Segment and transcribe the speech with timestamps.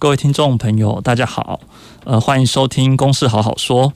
[0.00, 1.60] 各位听众朋友，大家好，
[2.04, 3.88] 呃，欢迎收听《公事好好说》。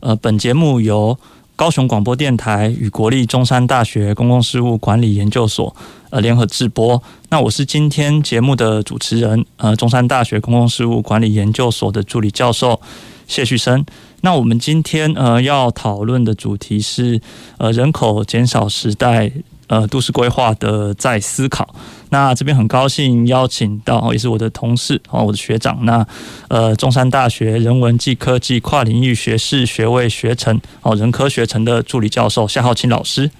[0.00, 1.18] 呃，本节目由
[1.54, 5.76] 高雄广播电台与国立中山大学公共事务管理研究所
[6.08, 7.02] 呃联合制播。
[7.28, 12.80] 那我是今天节目的主持人，呃，中山大学公共事务管理研究所的助理教授
[13.28, 13.84] 谢旭升。
[14.22, 17.20] 那我们今天呃要讨论的主题是
[17.58, 19.30] 呃人口减少时代。
[19.70, 21.72] 呃，都市规划的在思考。
[22.10, 25.78] 那这边很高兴邀请到，也是我的同事哦，我的学长。
[25.84, 26.04] 那
[26.48, 33.30] 呃，中山大学人文暨科技跨领域学士学位学程哦，人科学程的助理教授夏浩清老师。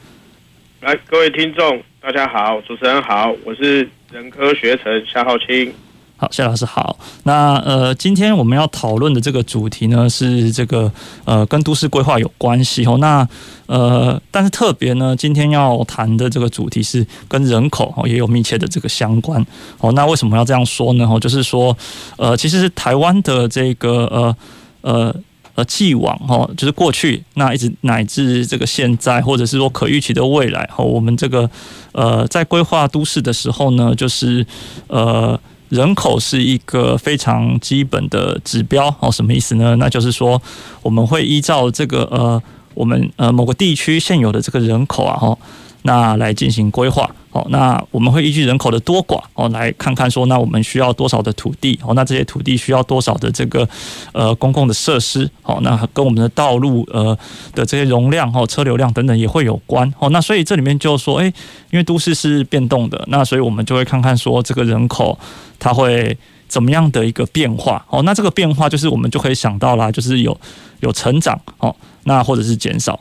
[0.82, 5.74] 来，各位听众，大家好，主持人好，我是人科学程夏浩清。
[6.20, 6.98] 好，谢老师好。
[7.22, 10.92] 那呃，今天我们要讨论的这个主题呢，是这个
[11.24, 12.98] 呃，跟都市规划有关系哦。
[12.98, 13.26] 那
[13.64, 19.42] 呃，但是特别呢，今天要谈的这个主题是跟人口哦也有密切的这个相关
[19.78, 19.90] 哦。
[19.92, 21.08] 那为什么要这样说呢？
[21.10, 21.74] 哦，就是说
[22.18, 24.36] 呃，其实是台湾的这个呃
[24.82, 25.16] 呃
[25.54, 31.48] 呃，既往哦，就是过去那一直乃至这个现在，或者是说可预期的未来哦，我们这个
[31.92, 34.46] 呃在规划都市的时候呢，就是
[34.88, 35.40] 呃。
[35.70, 39.74] 人口是一个非常基本的指标哦，什么意思呢？
[39.76, 40.40] 那就是说，
[40.82, 42.42] 我们会依照这个呃，
[42.74, 45.38] 我们呃某个地区现有的这个人口啊，哈。
[45.82, 53.68] 那来进行规划哦，那我们会依据人口的多寡哦，来看看说，那我们需要多少的土地哦，那这些土地需要多少的这个
[54.12, 57.16] 呃公共的设施哦，那跟我们的道路呃
[57.54, 61.26] 的这些容量哦，车流量等等也会有关哦，那所以这里面就说，哎，
[61.70, 65.16] 因为都市是变动的，那所以我们就会看看说，这个人口
[65.58, 66.16] 它会
[66.48, 70.36] 怎么样的一个变化哦，那这个变化就是我们就可以想到啦，就是有
[70.80, 72.98] 有成长哦，那或者是减少。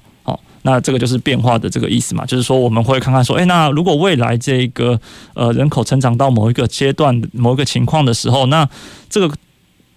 [0.64, 5.00] 那这个就是变化的这个意思嘛，就是说我们会看看说，诶，那如果未来这个
[5.34, 8.68] 呃人口成长到某一个阶段、某一个情况的时候，那
[9.10, 9.34] 这个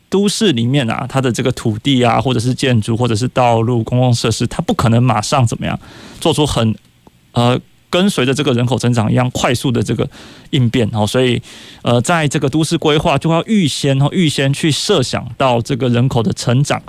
[0.09, 5.77] 都市里面啊，它的这个土地啊，或者是建筑，或者是道路、公共设施，它不可能马上怎么样
[6.21, 6.75] 做出很
[7.33, 7.59] 呃
[7.91, 10.09] 跟随着这个人口成长一样快速的这个
[10.51, 11.43] 应变哦，所以
[11.83, 16.81] 呃，在这个都市规划就要预先哦，预先去设想到这个人口的成长。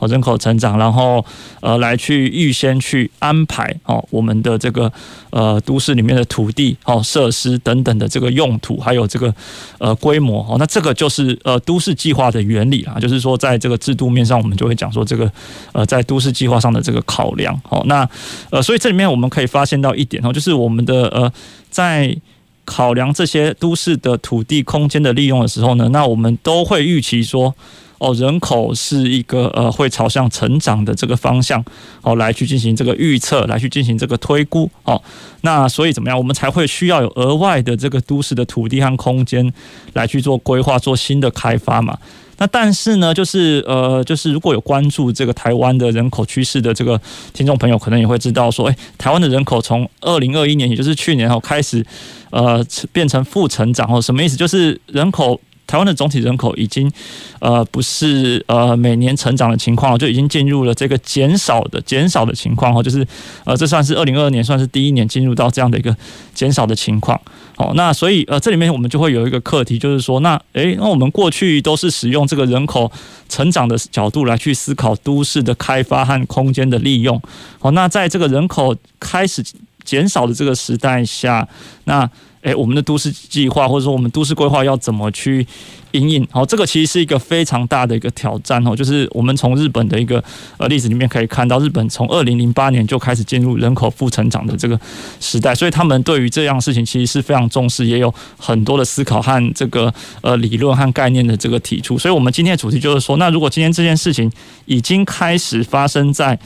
[0.00, 1.24] 哦，人口成长，然后
[1.60, 4.90] 呃，来去预先去安排哦，我们的这个
[5.30, 9.32] 呃都市里面的土地哦、设施等等的这个用途，还有这个
[9.78, 15.30] 呃规模哦，那这个就是呃都市计划的原理啊，就是说在这个制度面上，我们就会讲说这个
[15.72, 18.08] 呃在都市计划上的这个考量哦，那
[18.50, 21.30] 呃所以这里面我们可以发现到一点哦，就是我们的呃
[21.68, 22.16] 在
[22.64, 27.54] 考量这些都市的土地空间的利用的时候呢，那我们都会预期说。
[28.00, 31.62] 哦，人口是一个呃会朝向成长的这个方向
[32.00, 35.00] 哦，来去进行这个预测，来去进行这个推估哦。
[35.42, 39.52] 那所以怎么样，我们才会需要有额外的这个都市的土地和空间
[39.92, 41.98] 来去做规划、做新的开发嘛？
[42.38, 46.98] 那但是呢，就是呃，就是如果有关注这个台湾的人口趋势的这个
[47.34, 51.84] 听众朋友，可能也会知道说，诶，台湾的人口从二零二一年，也就是去年哦开始
[52.30, 54.38] 呃变成负成长哦，什么意思？
[54.38, 55.38] 就是人口。
[55.70, 56.90] 台湾的总体人口已经，
[57.38, 63.06] 呃，不是呃每年成长的情况，就已经进入了这个减少的减少的情况哈，就是
[63.44, 65.96] 呃，这算是二零二二年算是第一年进入到这样的一个
[66.34, 67.20] 减少的情况。
[67.56, 72.90] 好，那所以呃，这里面我们就会有一个课题，就是说，那诶，那我们过去都是使用这个人口
[73.28, 77.22] 成长的角度来去思考都市的开发和空间的利用。
[77.60, 79.40] 好，那在这个人口开始
[79.84, 81.46] 减少的这个时代下，
[81.84, 82.10] 那。
[82.42, 85.46] 诶，我们的都市计划或者说我们都市规划要怎么去
[85.90, 86.26] 应应？
[86.30, 88.74] 好，这个其实是一个非常大的一个挑战哦。
[88.74, 90.24] 就是我们从日本的一个
[90.56, 94.80] 呃例子里面可以看到，日本从二零零八年就开始进入人口负成长的这个
[95.20, 99.92] 时代，所以他们对于这样事情其实是非常重视，也有很多的思考和这个
[100.22, 101.98] 呃理论和概念的这个提出。
[101.98, 104.32] 所以，我们今天的主题就是说，那如果今天这件事情
[104.64, 106.38] 已经开始发生在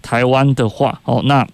[0.00, 1.46] 台湾的话，哦，那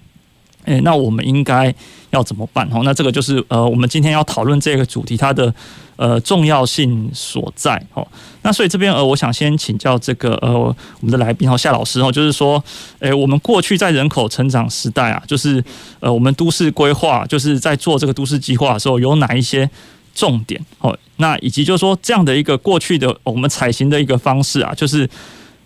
[0.66, 1.74] 诶，那我们应该。
[2.10, 2.68] 要怎么办？
[2.72, 5.52] 哦，那这个就是呃，我们今天要讨论这个主题它的
[5.96, 7.80] 呃重要性所在。
[7.94, 8.06] 哦，
[8.42, 12.62] 那所以这边呃，我想先请教这个呃，我们的来宾哦，夏老师哦，就是说，
[13.00, 15.62] 诶，我们过去在人口成长时代啊，就是
[16.00, 19.68] 呃，我们都市规划就是在做这个都市计划的时候，有哪一些
[20.14, 20.96] 重点哦。
[21.16, 25.08] 那以及就是说这样的一个过去的我们采行的一个方式啊，就是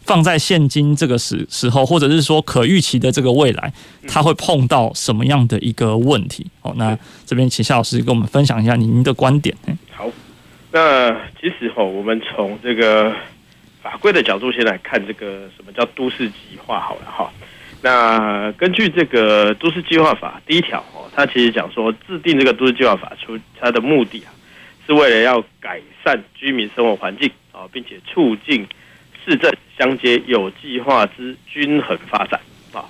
[0.04, 3.72] 放在现今这个时时候，或者是说可预期的这个未来，
[4.08, 6.46] 它会碰到什么样的一个问题？
[6.62, 9.56] 哦，那这边请夏老师跟我们分享一下您的观点。
[9.90, 10.08] 好，
[10.70, 11.10] 那
[11.40, 13.12] 其实哈，我们从这个
[13.82, 16.80] 法规的角度先来看，这个什么叫都市计划？
[16.80, 17.32] 好了哈。
[17.84, 24.30] 那根据这个都市计划法第一条哦，它其实讲说制定这个都市计划法，出它的目的啊，
[24.86, 28.64] 是为了要改善居民生活环境啊，并且促进
[29.24, 32.40] 市镇相接有计划之均衡发展
[32.72, 32.84] 啊。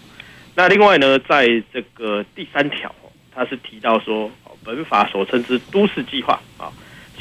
[0.55, 2.95] 那另外呢，在这个第三条，
[3.35, 4.31] 它是提到说，
[4.65, 6.73] 本法所称之都市计划啊，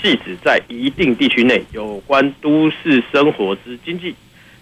[0.02, 4.16] 系指在一定地区内有关都市生活之经济、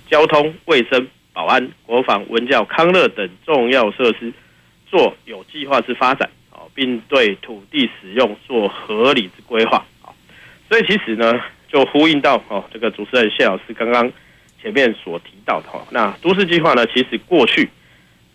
[0.09, 1.07] 交通、卫生。
[1.31, 4.33] 保安、国防、文教、康乐等重要设施，
[4.87, 9.85] 做有计划之发展啊，并对土地使用做合理之规划，
[10.67, 11.39] 所以其实呢，
[11.71, 14.11] 就呼应到哦，这个主持人谢老师刚刚
[14.61, 17.69] 前面所提到的哈，那都市计划呢，其实过去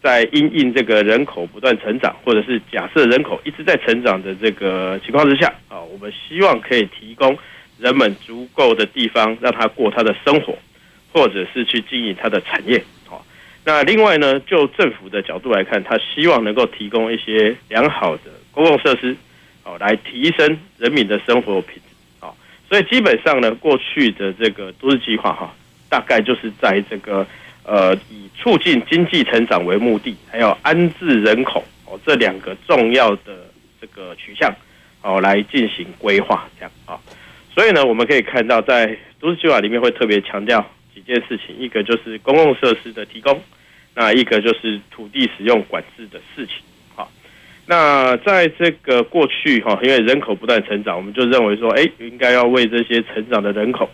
[0.03, 7.37] 在因应这个人口不断成长，或者是假设人口一直在成长的这个情况之下啊，我们希望可以提供
[7.79, 10.57] 人们足够的地方，让他过他的生活。
[11.17, 13.25] 或者是去经营他的产业，好。
[13.65, 19.17] 那另外呢，就政府的角度来看，他希望能够提供一些良好的公共设施，
[19.63, 22.37] 好，来提升人民的生活品质，好。
[22.69, 25.55] 所以基本上呢，过去的这个都市计划哈，
[25.95, 27.25] 大概就是在这个
[27.63, 33.47] 呃以促进经济成长为目的，还有安置人口哦这两个重要的
[33.81, 34.53] 这个取向，
[35.03, 36.99] 哦来进行规划这样啊。
[37.55, 40.69] 所以呢，我们可以看到在都市计划里面会特别强调。
[40.93, 43.43] 几件事情，一个就是公共设施的提供，
[43.95, 46.57] 那一个就是土地使用管制的事情。
[46.95, 47.11] 好，
[47.67, 53.91] 那在这个过去哈，因为人口不断成长，我们就认为说，哎，应该要为这些成长的人口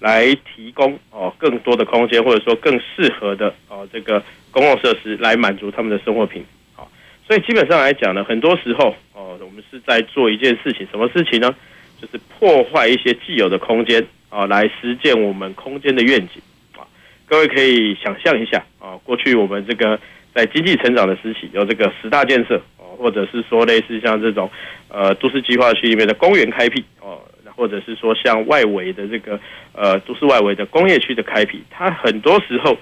[0.00, 4.20] 来提供哦更多的空间，或者说更适合的哦这个
[4.50, 6.44] 公共设施来满足他们的生活品。
[6.74, 6.90] 好，
[7.28, 11.54] 所以基本上来讲呢，很多时候哦，我们是在做一件事情，什么事情呢？
[12.00, 14.04] 就是破坏一些既有的空间。
[14.30, 16.40] 啊，来实践我们空间的愿景
[16.78, 16.86] 啊！
[17.26, 19.98] 各位可以想象一下啊，过去我们这个
[20.32, 24.48] 在经济成长的时期，有这个十大建设哦，或者是说类似像这种
[24.86, 27.20] 呃都市计划区里面的公园开辟哦，
[27.60, 29.38] 或者是说像外围的这个
[29.72, 32.74] 呃都市外围的工业区的开辟，它很多时候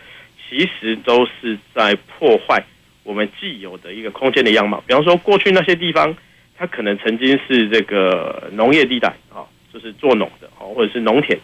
[0.48, 2.62] 其实都是在破坏
[3.02, 4.80] 我们既有的一个空间的样貌。
[4.86, 6.16] 比方说，过去那些地方，
[6.56, 9.42] 它可能曾经是这个农业地带啊。
[9.70, 11.38] 就是做农的哦，或者是农田，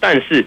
[0.00, 0.42] 但是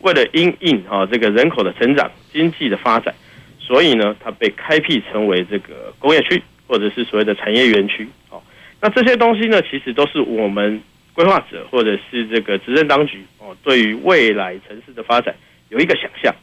[0.00, 3.14] 为了因应啊这个人口的成长、经济的发展，
[3.60, 8.08] 所以呢，它被开辟成为这个工业区，或者是所谓的产业园区。
[8.30, 8.42] 哦，
[8.80, 10.80] 那这些东西呢，其实都是我们
[11.14, 15.34] 规划者或者是这个执政当局哦，对于未来城市的发展
[15.68, 16.34] 有一个想象。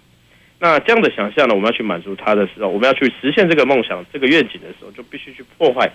[0.60, 5.90] 那这样的想象呢，我们要去满足它的时候，我们要去实现这个梦想、这个愿景的时候，就必须去破坏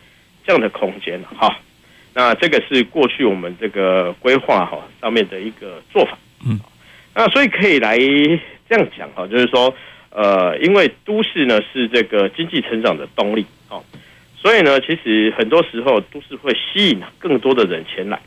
[0.47, 1.29] 这样的空间了。
[1.37, 1.57] 哈。
[2.17, 6.17] 那这个是过去我们这个规划哈上面的一个做法，
[6.47, 6.61] 嗯，
[7.13, 9.75] 那所以可以来这样讲哈，就是说，
[10.11, 13.83] 呃，因为都市呢是这个经济成长的动力，哦，
[14.41, 18.21] 所以呢，其实很多时候都市会吸引更多的人前来，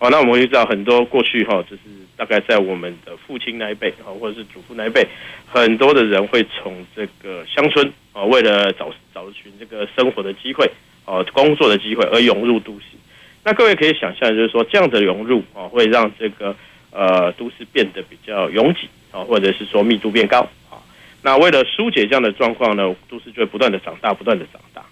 [0.00, 1.82] 哦，那我们会知道很多过去哈，就是
[2.16, 5.04] 大概在我们的父亲那一辈啊，或者是祖父那一辈，
[5.46, 10.70] 很多的人会从这个乡村啊，为了找找寻这个生活的机会，
[11.04, 12.96] 哦，工作的机会而涌入都市。
[13.42, 16.54] 那各位可以想象，就是说这样的融入啊，会让这个
[16.92, 20.40] 呃都市变得比较拥挤啊，或者是说密度变高
[20.70, 20.78] 啊。
[21.22, 24.84] 那为了疏解这样的状况呢，都市就会不断的长大，不断的长大。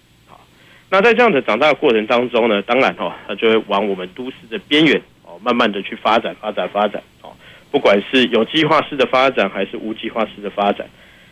[0.97, 7.31] 那在这样的长大的过程当中呢，当然哈，它就会往我们都市的边缘哦，慢慢的去发展，发展，发展哦。
[7.71, 10.88] 不管是有计划式的发展，还是无计划式的发展。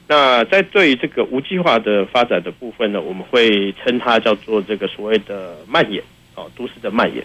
[0.06, 6.02] 那在对于这个无计划的发展的部分呢，我们会称它叫做这个所谓的蔓延。
[6.34, 7.24] 哦，都市的蔓延，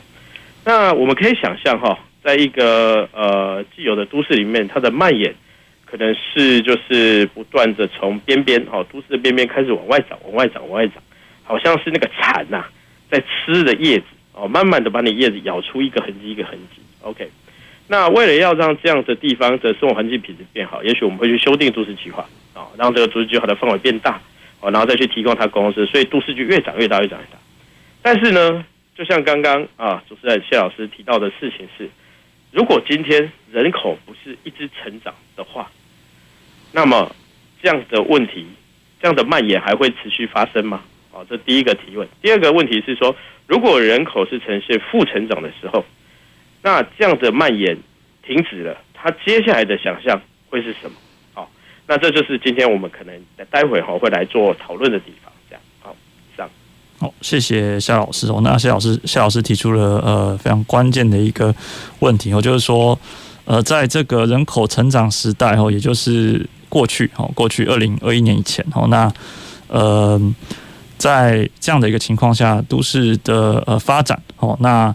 [0.63, 5.35] 那我们可以想象哈，在一个呃既有的都市里面，它的蔓延
[5.83, 11.01] 可能是就是不断的从边边哦，都市的边边开始往外长，往外长，往外长，
[11.49, 12.63] 好像是那个蚕呐
[13.09, 16.81] 在吃的叶子哦，慢慢的把你叶子咬出一个痕迹一个痕迹。
[17.01, 17.27] OK，
[17.87, 24.21] 那为了要让这样的地方的生活环境品质变好，也许我们会去修订都市计划啊，让这个都市计划的范围变大
[24.61, 27.39] 哦，然后再去提供它公司，所以都市就越长越大，越长越大。
[28.03, 28.63] 但是呢，
[28.95, 31.89] 就像刚刚啊，主持人谢老师提到的事情是，
[32.51, 35.71] 如果今天人口不是一直成长的话，
[36.71, 37.13] 那么
[37.61, 38.45] 这样的问题、
[39.01, 40.81] 这样的蔓延还会持续发生吗？
[41.19, 42.07] 啊，这第一个提问。
[42.21, 43.13] 第二个问题是说，
[43.45, 45.83] 如果人口是呈现负成长的时候，
[46.61, 47.77] 那这样的蔓延
[48.25, 50.95] 停止了，它接下来的想象会是什么？
[51.33, 51.49] 好，
[51.87, 53.13] 那这就是今天我们可能
[53.49, 55.31] 待会哈会来做讨论的地方。
[55.49, 55.95] 这样，好，
[56.37, 56.49] 这样。
[56.99, 58.39] 好，谢谢夏老师哦。
[58.43, 61.53] 那夏老师，夏老师提出了呃非常关键的一个
[61.99, 62.97] 问题哦，就是说
[63.45, 69.11] 呃在这个人口成长时代哦，也就是过去哦，过去二零二一年以前哦，那
[69.69, 70.19] 呃
[70.99, 74.93] 在这样的一个情况下，都市的呃发展哦，那。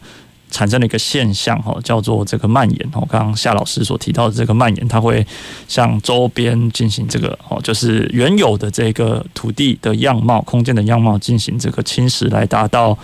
[0.50, 3.04] 产生了一个现象哈，叫做这个蔓延哦。
[3.11, 5.26] 刚刚夏老师所提到的这个蔓延，它会
[5.66, 12.96] 向周边进行这个哦，就是原有的这个土地的样貌、空间的样貌进行这个侵蚀，来达到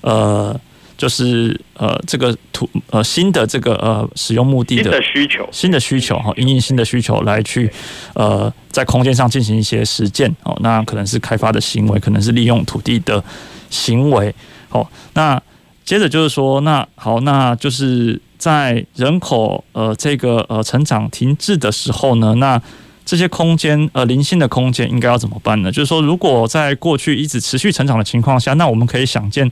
[0.00, 0.58] 呃，
[0.96, 7.70] 就是呃这个土呃新的这个呃使用目的的需求、新的需求哈，因应新的需求来去
[8.14, 10.56] 呃在空间上进行一些实践哦。
[10.60, 13.22] 那可能是开发的行为，可能是利用土地的
[13.68, 14.34] 行为
[14.70, 14.86] 哦。
[15.14, 15.40] 那
[15.84, 22.60] 接着就是说，那好，那就是在人口呃这个呃成长停滞的时候呢，那
[23.04, 25.70] 这些空间呃零星的空间应该要怎么办呢？
[25.70, 29.48] 就是说，如果在过去一直持续成长的情况下，那我们可以想见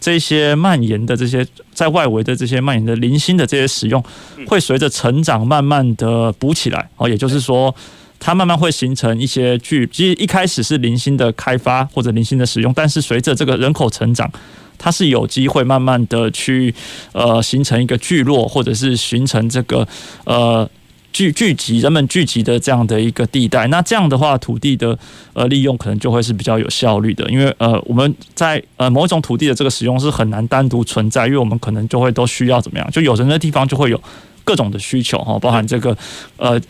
[0.00, 4.02] 这些蔓延的这些在外围的这些蔓延的零星的这些使用，
[4.46, 7.74] 会随着成长慢慢的补起来哦，也就是说，
[8.18, 14.30] 它慢慢会形成一些聚，其实一开始是零星的开发或者零星的使用，但是随着这个人口成长。
[14.78, 16.74] 它是有机会慢慢的去
[17.12, 19.88] 呃形成一个聚落，或者是形成这个
[20.24, 20.68] 呃
[21.16, 23.66] 聚聚集人们聚集的这样的一个地带。
[23.68, 24.98] 那这样的话，土地的
[25.32, 32.86] 呃利用可能就会是比较有效率的，因为呃我们在呃某一种土地的这个使用是很难单独存在，因为我们可能就会都需要怎么样？
[32.90, 33.98] 就有人的地方就会有
[34.44, 35.96] 各种的需求哈，包含这个
[36.36, 36.60] 呃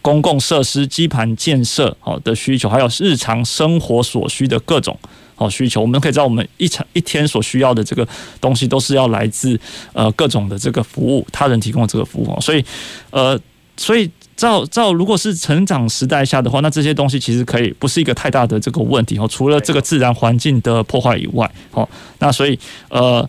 [0.00, 4.96] 公共设施基盘建设好的需求，还有日常生活所需的各种。
[5.34, 8.06] 好需求，我们可以知道，我们一场一天所需要的这个
[8.40, 9.58] 东西，都是要来自
[9.92, 12.40] 呃各种的这个服务，他人提供的这个服务。
[12.40, 12.64] 所以，
[13.10, 13.38] 呃，
[13.76, 19.26] 所以照照，如果是成长时代下的话，那这些东西其实可以不是一个太大的这个问题哦。
[19.28, 23.28] 除了这个自然环境的破坏以外，哦，那所以呃，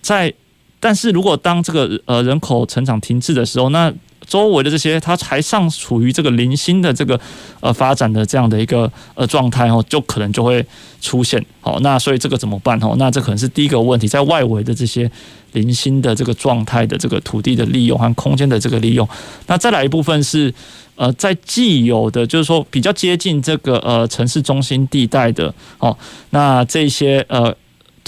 [0.00, 0.32] 在
[0.80, 3.92] 但是如果当这个呃人口成长停滞的时候，那
[4.28, 7.18] 周围的这些，它还尚处于这个零星的这个
[7.60, 10.64] 呃发展的这样的一个呃状态哦，就可能就会
[11.00, 12.94] 出现好，那所以这个怎么办哦？
[12.98, 15.10] 那这可能是第一个问题，在外围的这些
[15.52, 19.08] 零星的这个状态的这个土地的利用和空间的这个利用，
[19.46, 20.52] 那再来一部分是
[20.96, 25.96] 呃在既有的就是说比较接近这个呃城市中心地带的哦，
[26.30, 27.56] 那这些呃。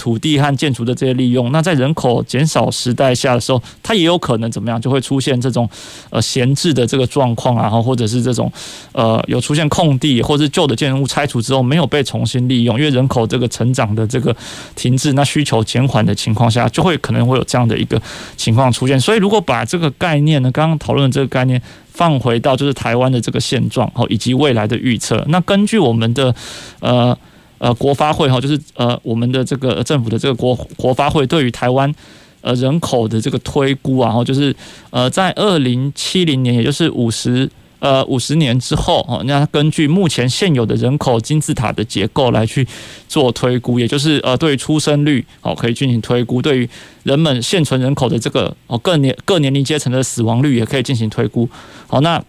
[0.01, 5.69] 土地和建筑的这些利用，那在人口减少时代下的时候，它也有可能怎么样，就会出现这种
[6.09, 8.51] 呃闲置的这个状况啊，或者是这种
[8.93, 14.35] 呃有出现空地，或是旧的建筑物拆除之后没有被重新利用，因为人口这个成长的这个
[14.75, 18.01] 停滞，那需求减缓的情况下，就会可能会有这样的一个
[18.35, 18.99] 情况出现。
[18.99, 26.33] 所以，如果把这个概念呢，刚刚讨论的这个概念放回到就是台湾的这个现状，哦，以及未来的预测，那根据我们的
[26.79, 27.15] 呃。
[27.61, 31.93] 呃，国发会哈，就是呃，我们的这个政府的这个国国发会对于台湾
[32.41, 34.55] 呃人口的这个推估啊，哈，就是
[34.89, 42.67] 呃，在二零七零年，也就是五十呃五十年之后哈，那根据目前现有的人口金字塔的结构来去
[43.07, 46.67] 做推估，也就是呃，对于出生率哦可以进行推估，对于
[47.03, 51.47] 人们现存人口的这个哦各年各年龄阶层的死亡率也可以进行推估。
[51.85, 52.19] 好，那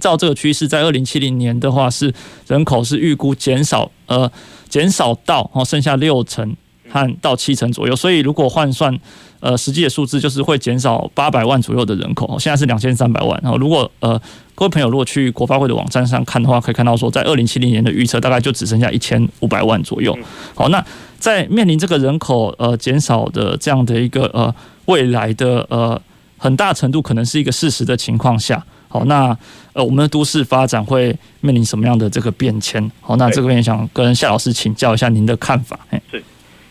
[0.00, 2.12] 照这个趋势，在二零七零年的话，是
[2.46, 4.30] 人口是预估减少呃。
[4.68, 6.54] 减少到哦，剩下六成
[6.90, 8.94] 和到七成左右，所以如果换算
[9.40, 12.38] 呃实际的数字，就是会减少八百万左右的人口。
[12.38, 13.40] 现在是两千三百万。
[13.42, 14.20] 然后如果呃
[14.54, 20.14] 各位朋友如果去国发会的网站上看的话，可以看到说，在二零七零年的预测大概就只剩下一千五百万左右。
[20.54, 20.84] 好，那
[21.18, 25.98] 在面临这个人口呃减少的这样的一个呃未来的呃
[26.36, 28.62] 很大程度可能是一个事实的情况下。
[28.88, 29.36] 好，那
[29.74, 32.90] 呃，我们的都市发展会面临什么样的这个变迁？
[33.02, 35.78] 好，那这个也想跟夏老师请教一下您的看法。
[36.10, 36.22] 对，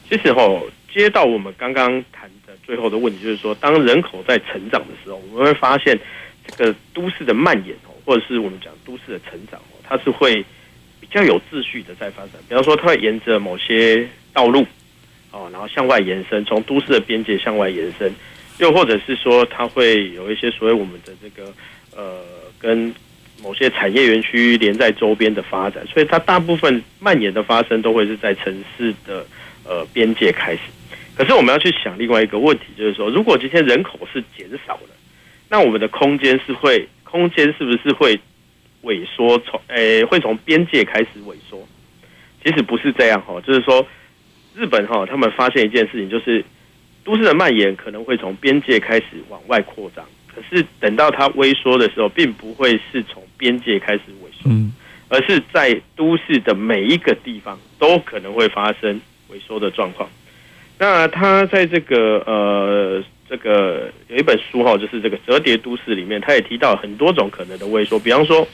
[0.09, 0.41] 其实哈，
[0.91, 5.97] 接到我们刚刚谈的最后的问题，就是说，当人口在成长的时候，我们会发现
[6.47, 10.43] 这个都市的蔓延哦，或者是我们讲都市的成长哦，它是会
[10.99, 12.31] 比较有秩序的在发展。
[12.49, 14.65] 比方说，它会沿着某些道路
[15.31, 18.11] 哦，然后向外延伸，从都市的边界向外延伸，
[18.57, 21.53] 又或者是说，它会有一些所谓我们的这个。
[21.97, 22.21] 呃，
[22.57, 22.93] 跟
[23.43, 29.25] 某些产业园区连在周边的发展，所以它大部分蔓延的发生都会是在城市的
[29.65, 30.61] 呃边界开始。
[31.15, 34.89] 可是我们要去想另外一个问题，就是说，如果今天人口是减少了，
[35.49, 38.19] 那我们的空间是会空间是不是会
[38.83, 39.37] 萎缩？
[39.39, 41.67] 从诶会从边界开始萎缩？
[42.43, 43.85] 其实不是这样哈，就是说
[44.55, 46.45] 日本哈他们发现一件事情，就是
[47.03, 50.05] 都市的蔓延可能会从边界开始往外扩张，
[50.37, 54.51] 可是等到它萎缩的时候，并不会是从边界开始萎缩，
[55.09, 59.01] 而是在都市的每一个地方都可能会发生
[59.31, 60.07] 萎缩的状况。
[60.77, 68.47] 那他在这个呃这个有一本书哈，就是这个《折叠都市》里面，他也提到很多种可能的萎缩，比方说，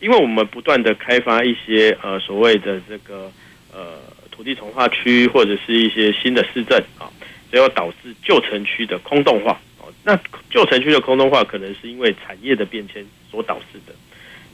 [0.00, 3.32] 因为我们不断的开发一些呃所谓的这个
[3.72, 3.94] 呃
[4.30, 7.08] 土地重化区或者是一些新的市镇啊。
[7.50, 9.71] 最后导致旧城区的空洞化哦，
[10.04, 10.18] 那
[10.50, 13.94] 旧城区的空洞化可能是因为产业的变迁所导致的。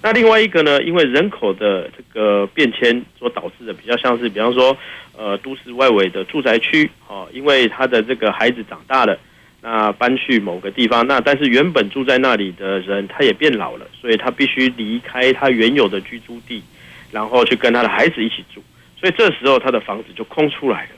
[0.01, 4.77] 那另外一个呢，因为人口的这个变迁所导致的，比较像是，比方说，
[5.17, 9.19] 呃，都市外围的住宅区哦，因为他的这个孩子长大了，
[9.61, 16.63] 那搬去某个地方，那但是原本住在那里的人他也变老了，所以他必须离开他原有的居住地，
[17.11, 18.63] 然后去跟他的孩子一起住，
[19.01, 20.91] 所以这时候他的房子就空出来了。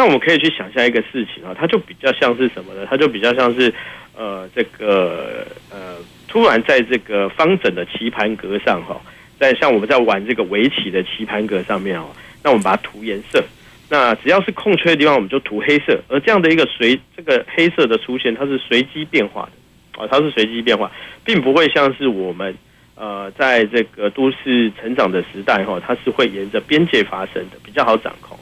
[0.00, 2.86] 那我们可以去想象一个事情啊，它就比较像是什么呢？
[2.88, 3.70] 它就比较像是，
[4.16, 8.98] 呃，这个呃，突然在这个方整的棋盘格上哈，
[9.38, 12.06] 在像我们在玩这个围棋的棋盘格上面哦，
[12.42, 13.44] 那我们把它涂颜色，
[13.90, 16.00] 那只要是空缺的地方，我们就涂黑色。
[16.08, 20.90] 而这样的一个随这个黑色的出现，它是随机变化的啊，它是随机变化，
[21.26, 22.56] 并不会像是我们
[22.94, 28.39] 呃在这个都市成长的时代哈，它是会沿着边界发生的，比较好掌控。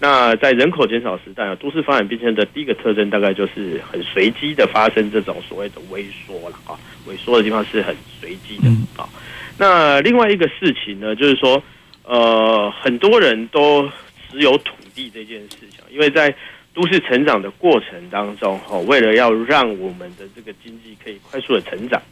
[0.00, 6.76] 那在人口减少时代啊，都市发展变迁的第一个特征，大概就是很随机的发生这种所谓的萎缩了啊，
[7.08, 8.68] 萎缩的地方是很随机的
[9.00, 9.08] 啊。
[9.56, 11.62] 那另外一个事情呢，就是说，
[12.02, 13.88] 呃，很多人都
[14.28, 16.34] 持有土地这件事情，因为在
[16.74, 22.02] 都市成长的过程当中，哈，为了要让我们的这个经济可以快速的成长，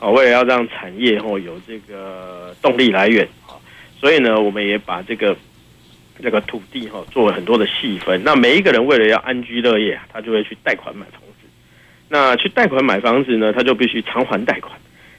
[0.00, 3.54] 啊，为了要让产业后有这个动力来源啊，
[4.00, 5.36] 所以呢，我们也把这个。
[6.22, 8.22] 这个土地哈，做了很多的细分。
[8.24, 11.48] 那每一个人为了要安居乐业，他就会去贷款买房子。
[12.08, 14.72] 那去贷款买房子呢，他就必须偿还贷款。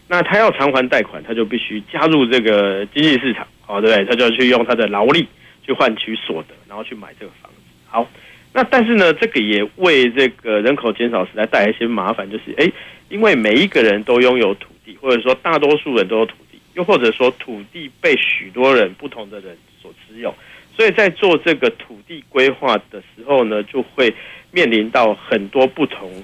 [0.08, 4.06] 那他要偿还贷款，他就必须加入这个经济市场，哦，对不对？
[4.06, 5.27] 他就要去用他的劳力
[5.66, 7.57] 去换取所得，然后去买这个房子。
[7.88, 8.10] 好，
[8.53, 12.72] 那但是呢，这个也为这个人口减少时代带来一些麻烦，就是诶，
[13.10, 20.33] 因为每一个人都拥有土地，或者说大多数人都有土地，又或者说土地被许多人不同的人所持有。
[20.77, 24.13] 所以在做这个土地规划的时候呢，就会
[24.51, 26.24] 面临到很多不同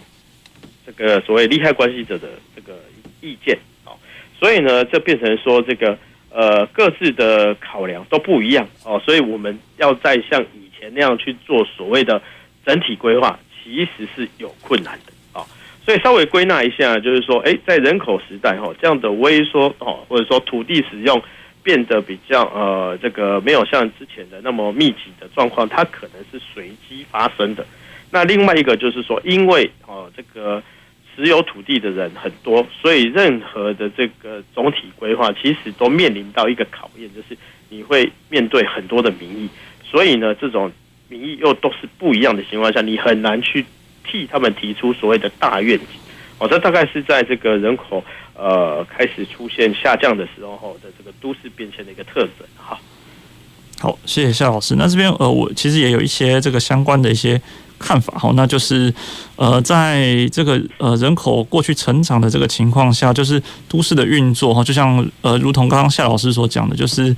[0.85, 2.79] 这个所谓利害关系者的这个
[3.19, 3.97] 意见哦，
[4.39, 5.97] 所以呢，这变成说这个
[6.29, 12.21] 呃各自的考量都不一样哦，所以我们要再像以前那样去做所谓的
[12.63, 15.43] 整体规划，其实是有困难的哦。
[15.83, 21.19] 所以稍微归纳一下，就是说，哎，在人口时代哈，这样的萎缩哦，或者说土地使用。
[21.63, 27.65] 变得比较呃，这个没有像之前的那么密集的状况，它可能是随机发生的。
[28.11, 30.61] 那另外一个就是说，因为哦，这个
[31.15, 37.37] 持有土地的人很多，所以任何的这个总体规划其实都面临到一个考验，就是
[37.69, 39.49] 你会面对很多的民意，
[39.83, 40.69] 所以呢，这种
[41.07, 43.65] 民意又都是不一样的情况下，你很难去
[44.03, 45.87] 替他们提出所谓的大愿景。
[46.39, 48.03] 哦，这大概是在这个人口。
[48.35, 52.77] 呃，开始出现下降的时候的这个都市变迁的一个特征哈。
[53.79, 54.75] 好，谢谢夏老师。
[54.75, 57.41] 那这边呃，我其实也有一些这个相关的一些
[57.77, 58.31] 看法哈。
[58.35, 58.93] 那就是
[59.35, 67.15] 呃，在这个呃人口过去成长的这个情况下，就是都市的运作哈，就像呃，如同刚刚夏老师所讲的，就是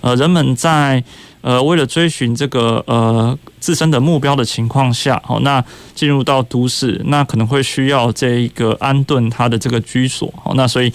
[0.00, 1.02] 呃，人们在。
[1.46, 10.92] 呃，为了追寻这个呃自身的目标的情况下，好，那进入到都市，那可能会需要这一个安顿他的这个居所，好，那所以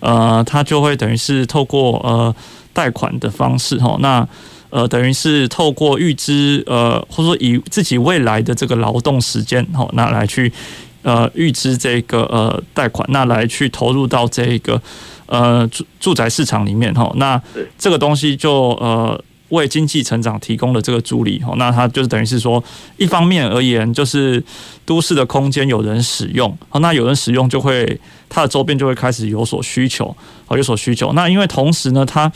[0.00, 2.36] 呃，他就会等于是透过呃
[2.74, 4.28] 贷款的方式，哈，那
[4.68, 10.52] 呃等于是透过预支呃或者说以自己未来的这个劳动时间，好，那来去
[11.00, 14.78] 呃预支这个呃贷款，那来去投入到这个
[15.24, 17.40] 呃住住宅市场里面，哈，那
[17.78, 19.18] 这个东西就呃。
[19.50, 22.62] 为经济成长提供了这个助力，那它就是等于是说，
[22.96, 24.42] 一方面而言，就是
[24.84, 30.16] 都市的空间有人使用，那有人使用就会它的周边就会开始有所需求，
[30.50, 31.12] 有所需求。
[31.12, 32.30] 那因为同时呢，它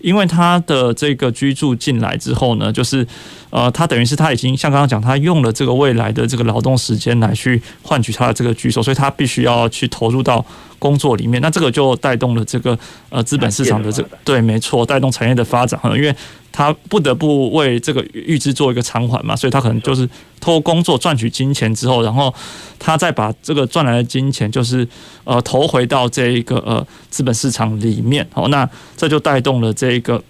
[0.00, 3.06] 因为它的这个居住进来之后呢，就是
[3.50, 10.44] 呃，它等于是它已经像刚刚讲，它用了这个未来的这个劳动时间来去换取它的这个居所，所以它必须要去投入到
[10.84, 11.40] 工作里面。
[11.40, 16.14] 那这个就带动了这个呃资本市场的这个对，没错，带动产业的发展，因为。
[16.56, 20.08] 他不得不为这个预支做一个偿还嘛，所以他可能就是
[20.40, 22.32] 透过工作赚取金钱之后，然后
[22.78, 24.86] 他再把这个赚来的金钱，就是
[25.24, 28.24] 呃投回到这一个呃资本市场里面。
[28.32, 30.22] 好，那这就带动了这一个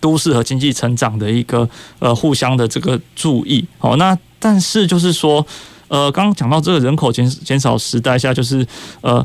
[0.00, 1.68] 都市和经济成长的一个
[2.00, 3.64] 呃互相的这个注意。
[3.78, 5.46] 好，那但是就是说。
[5.86, 8.66] 呃，刚刚讲到这个人口减减少时代下，就是
[9.02, 9.24] 呃。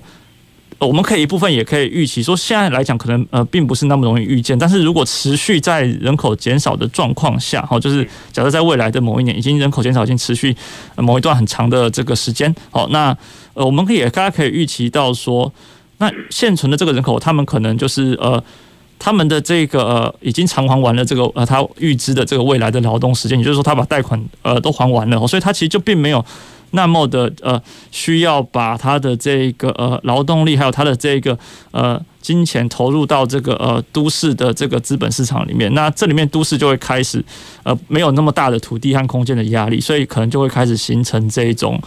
[0.80, 10.56] 我们可以一部分也可以预期说，现在来讲可能呃并不是那么容易预见，但是如果持续在人口减少的状况下，哈，就是假设在未来的某一年，已经人口减少已经持续
[10.96, 13.16] 某一段很长的这个时间，好，那
[13.56, 15.52] 呃我们可以大家可以预期到说，
[15.98, 18.44] 那现存的这个人口，他们可能就是呃
[19.00, 26.24] 他们的这个呃已经偿还完了这个呃他预支的这个未来的劳动时间，也就是说他把贷款呃都还完了，所以他其实就并没有。
[26.72, 31.38] 那么的呃，需要把他的这个呃劳动力，还有他的这个
[31.72, 37.24] 呃金钱投入到这个呃都市的这个资本市场里面，那这里面都市就会开始
[37.64, 41.82] 呃没有那么大的土地和空间的压力，所以可能就会开始形成这一种，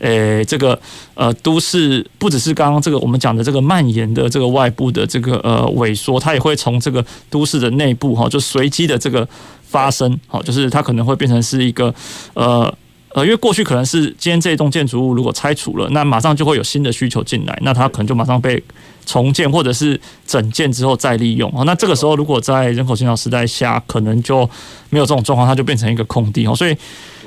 [0.00, 0.78] 诶这个
[1.14, 9.26] 呃都市不只是刚刚这个我们讲的这个蔓延的这个外部的这个呃萎缩，它也会从这个都市的内部哈就随机的这个
[9.62, 11.94] 发生，好，就是它可能会变成是一个
[12.34, 12.74] 呃。
[13.16, 18.62] 呃，因为过去可能是今天这一栋建筑物如果拆除了，那马上就会有新的需求进来，那它可能就马上被
[19.06, 21.50] 重建或者是整建之后再利用。
[21.64, 24.46] 那这个时候如果在人口减少时代下，可能就
[24.90, 26.54] 没有这种状况，它就变成一个空地哦。
[26.54, 26.76] 所以，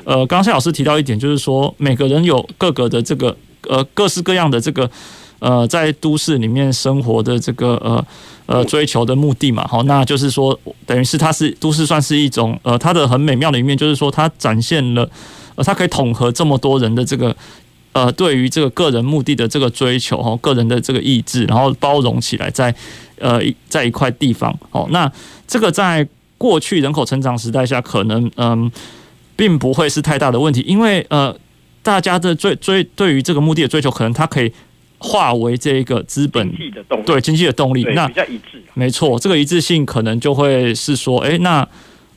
[0.04, 3.36] 呃，刚刚谢老师提到一点，就是说每个人有各个的这个
[3.68, 4.88] 呃各式各样的这个
[5.40, 8.06] 呃在都市里面生活的这个呃
[8.46, 9.66] 呃追求的目的嘛。
[9.68, 15.10] 好，那就是说等于是它是都市算是一种呃它的很美妙的一面，就是说它展现了。
[15.64, 17.36] 它可以统合这么多人的这个
[17.92, 22.74] 呃，对于这个个人目的的这个追求哈，个人的这个意志，然后包容起来在
[23.18, 24.88] 呃在一块地方哦。
[24.92, 25.12] 那
[25.48, 28.72] 这个在过去人口成长时代下，可能嗯
[29.36, 31.36] 并不会是太大的问题，因为呃
[31.82, 34.52] 大家的追追对于这个目的的追求，可能它可以
[35.00, 36.48] 化为这个资本
[37.06, 38.64] 对经济的动力，那比较一致。
[38.76, 41.68] 没错，这个一致性可能就会是说，哎那。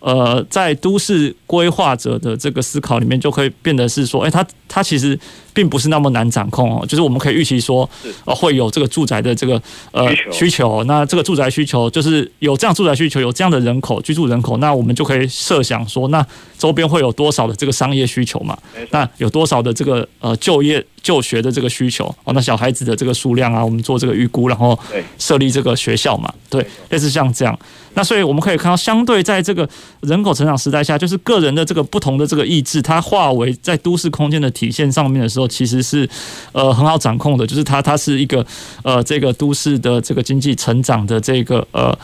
[0.02, 5.16] 呃，在都市规划者的这个思考里面，就可以变得是说，哎，它它其实
[5.54, 7.88] 并不是那么难掌控哦，就是我们可以预期说，
[8.24, 9.62] 呃，会有这个住宅的这个
[9.92, 16.26] 呃需求，那这个住宅需求就是有这样住宅需求，有这样的人口居住人口，那我们就可以设想说，那
[16.58, 18.58] 周边会有多少的这个商业需求嘛？
[18.90, 22.32] 那有多少的这个呃就业就学的这个需求哦？
[22.32, 24.76] 那小孩子的这个数量啊，我们做这个预估，然后
[25.16, 26.32] 设立这个学校嘛？
[26.50, 27.56] 对，类似像这样。
[27.94, 29.68] 那所以我们可以看到，相对在这个
[30.00, 36.08] 人口成长时代下，就是个人的这个不同的这个意志，它化为在都市空间的体现上面的时候，其实是
[36.52, 37.46] 呃很好掌控的。
[37.46, 38.44] 就是它它是一个
[38.82, 41.96] 呃这个都市的这个经济成长的这个呃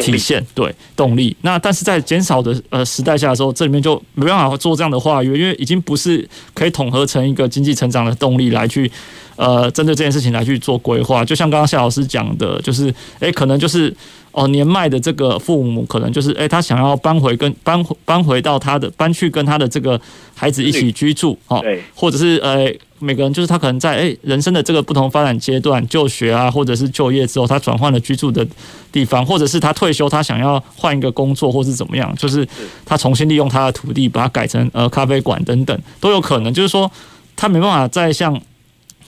[0.00, 1.36] 体现，对动力。
[1.42, 8.90] 那但是在减少的呃时代下的时候，这里面就没办法做这样的话语，因为已经不是可以统合成一个经济成长的动力来去
[9.36, 11.24] 呃针对这件事情来去做规划。
[11.24, 13.94] 就像刚刚夏老师讲的，就是诶可能就是。
[14.32, 19.98] 哦，年迈的这个父母可能就是，诶，他想要搬回跟搬搬回到他的搬去跟他的这个
[20.34, 21.58] 孩子一起居住，哦，
[21.94, 28.46] 或者是呃，每个人就是他可能在诶人生的这个不同发展阶段，就学啊，或者是就业之后，他转换了居住的
[28.92, 32.46] 地方，或者是他退休，他想要换一个工作，或是怎么样，就是
[32.84, 36.92] 他重新利用他的土地，把它改成呃咖啡馆等等都有可能，就是说
[37.34, 38.38] 他没办法再像。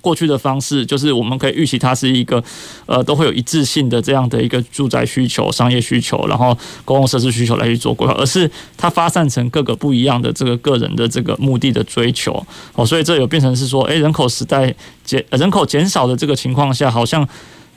[0.09, 2.43] 过去的方式就是我们可以预期它是一个，
[2.87, 12.43] 呃，都会有一致性的这样的一个住宅需求、商业需求，然后公共设施需求来去做规划，而是它发散成各个不一样的这个个人的这个目的的追求。
[12.75, 17.29] 哦，所以这有变成是说，诶，人口时代减人口减少的这个情况下，好像，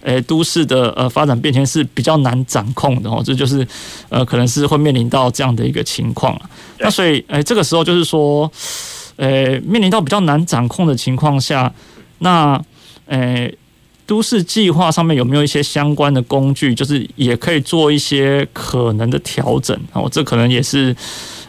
[0.03, 3.67] 诶，都市的呃发展变迁是比较难掌控的哦，这就是
[4.07, 6.39] 呃可能是会面临到这样的一个情况。
[6.79, 8.49] 那所以，诶，这个时候就是说，
[9.17, 11.69] 诶，面临到比较难掌控的情况下。
[12.23, 12.53] 那，
[13.07, 13.57] 诶、欸，
[14.05, 20.07] 都市计划上面有没有一些相关的工具，就是也可以做一些可能的调整哦？
[20.11, 20.95] 这可能也是，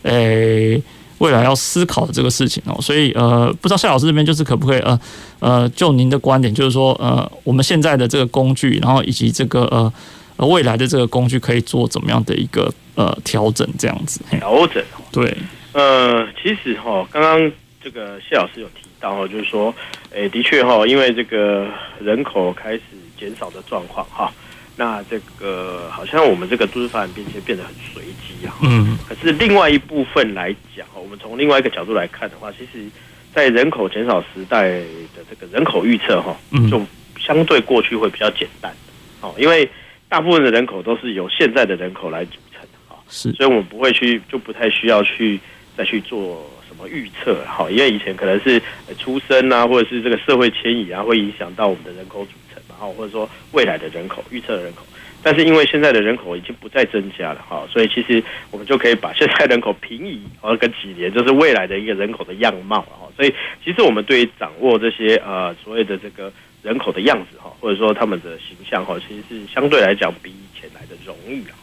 [0.02, 0.82] 诶、欸，
[1.18, 2.80] 未来要思考的这个事情哦。
[2.80, 5.00] 所以，呃，不知道夏老师这边就是可不可以，呃，
[5.40, 9.92] 呃，就您的观点，就是说，呃，我们现在的这个工具，然后以及这个，
[10.36, 13.68] 呃，未来的这个工具，可以做怎么样的一个，呃，调整？
[13.78, 14.82] 这样子调整，
[15.12, 15.36] 对，
[15.72, 17.52] 呃，其实哈，刚刚
[17.84, 18.81] 这个谢老师有提。
[19.02, 19.74] 然后就是说，
[20.12, 21.66] 诶，的确哈，因为这个
[22.00, 22.82] 人口开始
[23.18, 24.32] 减少的状况哈，
[24.76, 28.54] 那这个好像我们这个都市发展变迁变得很随机啊。
[28.62, 28.96] 嗯。
[29.08, 32.86] 可是另外一部分来讲，我们从另外一个角度来看的话，其实，
[33.34, 36.36] 在人口减少时代的这个人口预测哈，
[36.70, 36.80] 就
[37.18, 38.72] 相对过去会比较简单。
[39.20, 39.68] 哦，因为
[40.08, 45.40] 大部分的人口都是由现在的人口来组成的哈，是，所以我们不会去，就不太需要去
[45.76, 46.48] 再去做。
[46.88, 48.60] 预测好，因为以前可能是
[48.98, 54.82] 出生啊，或者是这个社会迁移啊，会影响到我们的人口组成嘛，哈，或者说未来的人口预测的人口。
[55.24, 63.08] 但是因为现在的人口已经不再增加了哈，所以其实我们就可以把现在人口平移，呃，跟几年就是未来的一个人口的样貌哈。
[63.16, 63.32] 所以
[63.64, 71.58] 其实我们对于掌握这些呃所谓的这个人口的样子哈，或者说他们的形象哈，其实是相对来讲比以前来的容易哈。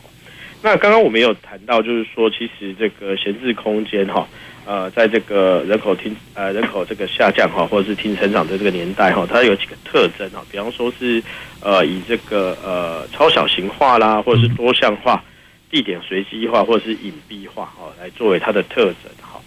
[0.62, 4.28] 那刚刚我们有谈到，就是说其实这个闲置空间哈。
[4.65, 11.24] 呃，在这个人口停呃人口这个下降哈，或者是停成长的这个年代哈，它有几个特征啊，比方说是
[11.60, 15.24] 呃以这个呃超小型化啦，或者是多项化、
[15.72, 19.41] 地点随机化或者是隐蔽化哈，来作为它的特征哈。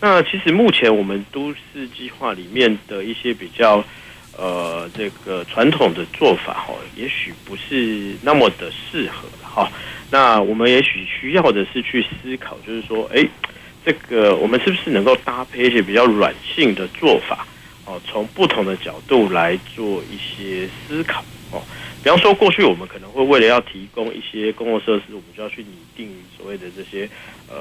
[0.00, 3.82] 那其实目前我们都市计划里面的一些比较
[4.36, 9.68] 呃这个传统的做法哈，也许不是那么的适合哈。
[10.10, 13.26] 那我们也许需要的是去思考，就是说，哎。
[13.84, 17.46] 这个我们是不是能够搭配一些比较软性的做法
[17.86, 17.98] 哦？
[18.06, 21.62] 从不同的角度来做一些思考哦。
[22.02, 27.08] 比方说，过去我们可能会为了要提供一些公共设施，我们就要去拟定所谓的这些
[27.48, 27.56] 呃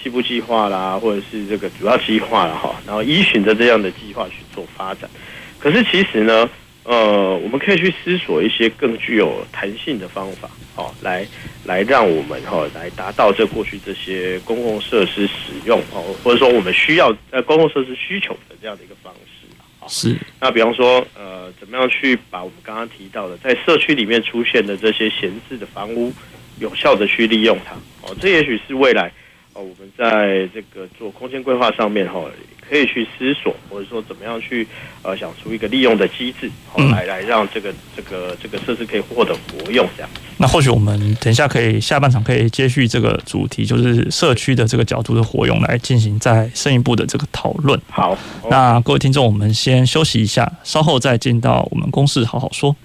[0.00, 5.10] 西部计划啦，或者是这个主要计划啦哈，然后依循着这样的计划去做发展。
[5.58, 6.48] 可是其实呢，
[6.88, 10.48] 呃，我们可以去思索一些更具有弹性的方法。
[10.74, 11.26] 哦，来
[11.64, 19.46] 来让我们哈来达到这过去这些公共设施使用哦，或者说我们需要呃公共设施需求的这样的一个方式
[19.80, 19.84] 啊。
[19.86, 20.16] 是。
[20.40, 26.10] 那比方说呃，怎么样去把我们刚刚提到的在社区里面出现的这些闲置的房屋，
[26.58, 29.12] 有效的去利用它哦，这也许是未来
[29.52, 32.24] 哦我们在这个做空间规划上面哈。
[32.68, 34.66] 可以去思索，或者说怎么样去
[35.02, 36.50] 呃想出一个利用的机制，
[36.90, 40.10] 来来让这个这个这个设施可以获得活用这样。
[40.36, 47.80] 那或许我们等一下可以下半场可以接续这个主题，就是社区的这个角度的活用来进行再深一步的这个讨论。
[47.90, 48.16] 好，
[48.50, 52.76] 那各位听众，我们先休息一下，稍后再进到我们公事好好说。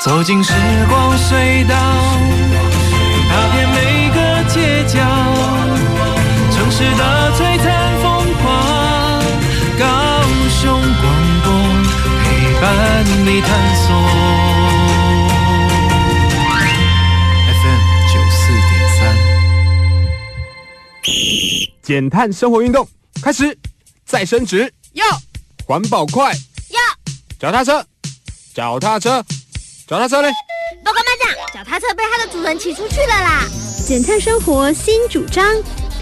[0.00, 0.52] 走进时
[0.88, 1.76] 光隧道，
[21.88, 22.86] 减碳生活运动
[23.22, 23.58] 开始，
[24.04, 25.06] 再升职要，
[25.64, 26.34] 环保快
[26.68, 26.78] 要，
[27.38, 27.82] 脚踏车，
[28.54, 29.24] 脚踏车，
[29.86, 30.30] 脚踏车嘞？
[30.84, 33.42] 报告班长，脚踏车被它的主人骑出去了啦！
[33.86, 35.42] 减碳生活新主张。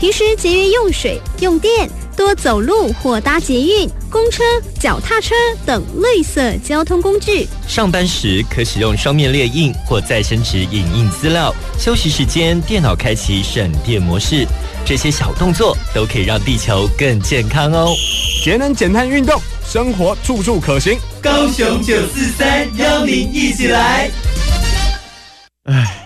[0.01, 4.43] 平时节约用水用电，多走路或搭捷运、公车、
[4.81, 5.35] 脚踏车
[5.67, 7.47] 等绿色交通工具。
[7.69, 11.55] 上班时可使用双面列印或再生纸影印资料。
[11.79, 14.47] 休息时间电脑开启省电模式。
[14.85, 17.93] 这些小动作都可以让地球更健康哦。
[18.43, 20.99] 节能减碳运动，生活处处可行。
[21.21, 24.11] 高雄九四三邀您一起来。
[25.65, 26.06] 唉，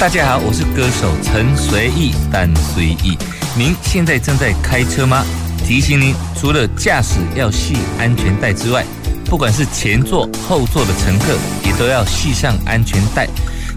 [0.00, 3.18] 大家好，我是歌手陈随意，但随意。
[3.56, 5.24] 您现在正在开车吗？
[5.66, 8.84] 提醒您，除了驾驶要系安全带之外，
[9.24, 13.26] 不管是前座、后座的乘客，也都要系上安全带，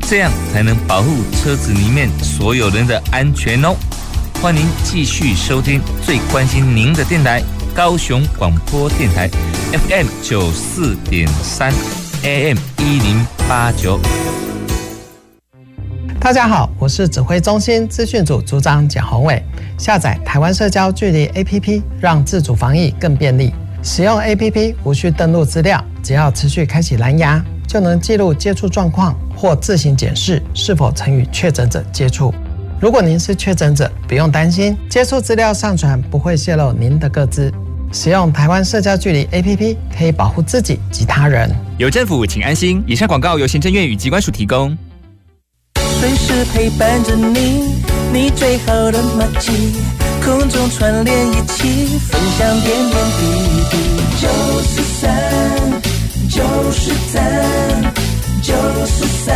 [0.08, 3.76] 这样才能保护车子里面所有人的安全哦。
[4.40, 7.42] 欢迎继续收听最关心您的电台——
[7.74, 9.28] 高雄广播电台
[9.72, 11.74] FM 九四点三
[12.22, 14.00] AM 一零八九。
[16.22, 19.44] 大家好，我是指挥中心资讯组组长简宏伟。
[19.76, 23.52] 下载台湾社交距离 APP，让自主防疫更便利。
[23.82, 32.32] 使用 APP 无需登录资料，只要持续开启蓝牙，就能记录接触状况或自行检视是否曾与确诊者接触。
[32.80, 37.52] 如果您是确诊者，不用担心，接触资料上传不会泄露您的个资。
[37.92, 41.50] 使用台湾社交距离 APP 可以保护自己及他人。
[41.80, 42.84] 有政府，请安心。
[42.86, 44.78] 以上广告由行政院与机关署提供。
[46.02, 47.76] 随时陪伴着你，
[48.12, 49.52] 你最好的默契，
[50.26, 53.22] 空中串联一起，分享点点滴
[53.70, 53.78] 滴。
[54.20, 54.28] 九
[54.64, 55.08] 四三，
[56.28, 57.22] 九四三，
[58.42, 58.52] 九
[58.88, 59.30] 四三，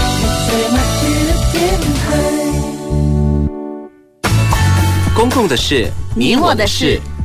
[0.00, 1.54] 你最默契的电
[2.00, 2.02] 台。
[5.14, 6.98] 公共的事，你我的事。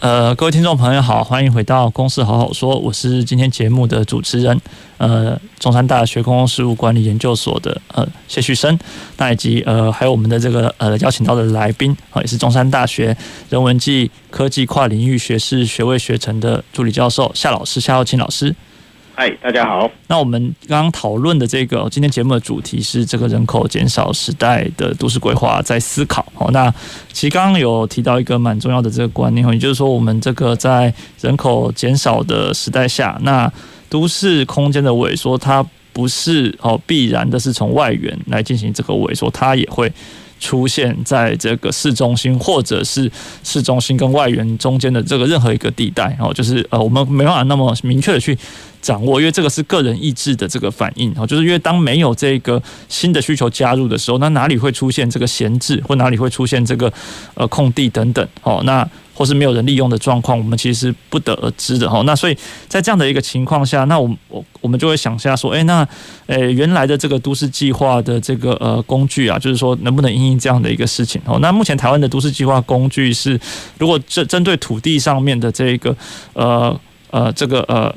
[0.00, 4.58] 呃，各位听众朋友好，欢迎回到《公司好好说》，我是今天节目的主持人。
[4.96, 8.78] 呃，中山大学公共事务管理研究所的呃谢旭升，
[9.18, 13.14] 那以及呃还有我们的这个呃邀请到的来宾啊，也是中山大学
[13.50, 18.56] 人文暨科技跨领域学士学位学程的助理教授夏老师夏耀清老师。
[19.20, 19.90] 嗨，大家好。
[20.06, 26.24] 那我们刚刚讨论的这个今天节目的主题是这个人口减少时代的都市规划在思考。
[26.36, 26.72] 哦，那
[27.12, 33.52] 其实刚刚有提到一个蛮重要的这个观念，也就是说我们这个在人口减少的时代下，那
[33.90, 39.92] 都市空间的萎缩，它不是哦必然的是从外缘来进行这个萎缩，它也会
[40.38, 43.12] 出现在这个市中心，或者是
[43.44, 48.38] 市中心跟外缘中间的这个任何一个地带哦，就是呃我们没办法那么明确的去
[48.80, 56.92] 掌握，因为这个是个人意志的这个反应哦，就是因为当没有这个新的需求加入的时候，那哪里会出现这个闲置，或哪里会出现这个
[57.34, 58.88] 呃空地等等哦，那。
[59.12, 62.00] 或是没有人利用的状况，我们其实不得而知的哈。
[62.06, 62.34] 那所以
[62.68, 65.86] 在这样的一个情况下，那我我我们就会想下说，诶，那
[66.26, 71.38] 诶原来的这个都市计划的这个呃工具啊，就是说能不能因应这样的一个事情哦？
[71.42, 73.38] 那目前台湾的都市计划工具是，
[73.76, 75.94] 如果针针对土地上面的这个
[76.32, 77.94] 呃呃这个呃。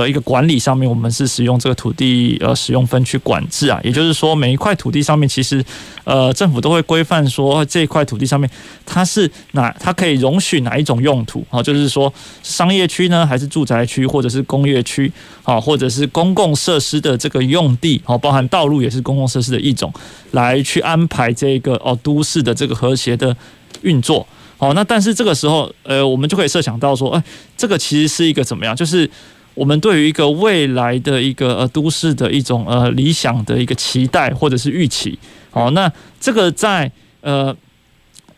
[0.00, 5.64] 的一个管理上面，我们是使用这个土地呃使用分区管制啊，也就是说每一块土地上面，其实
[6.02, 8.50] 呃政府都会规范说这一块土地上面
[8.84, 15.10] 它是哪，它可以容许哪一种用途啊，就是说商业区呢，还是住宅区，或者是工业区
[15.44, 19.92] 啊，或者是公共设施的这个用地哦，包含道路也是公共设施的一种，
[20.32, 23.36] 来去安排这个哦都市的这个和谐的
[23.82, 24.26] 运作。
[24.56, 27.22] 好，那但是这个时候呃，我们就可以设想到说，哎，
[27.56, 29.08] 这个其实是一个怎么样，就是。
[29.54, 35.16] 我们对于一个未来的一个呃都市的一种呃理想的一个期待或者是预期，
[35.50, 36.90] 好，那这个在
[37.20, 37.54] 呃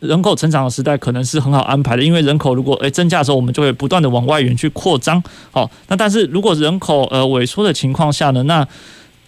[0.00, 8.68] 人口成长的时代可能是很好安排的，因为人口如果诶增加的时候，我们就会不断的往外缘去扩张，好，那但是如果人口呃萎缩的情况下呢，那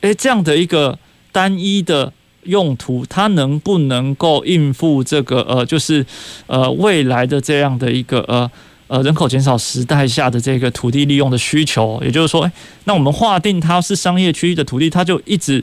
[0.02, 0.98] 诶这样的一个
[1.32, 6.04] 单一的用途，它能不能够应付这个呃就是
[6.46, 8.50] 呃未来的这样的一个呃。
[8.88, 12.50] 呃，人口减少时代下的这个土地利用的需求，也就是说，诶，
[12.84, 15.62] 那我们划定它是商业区域的土地，它就一直，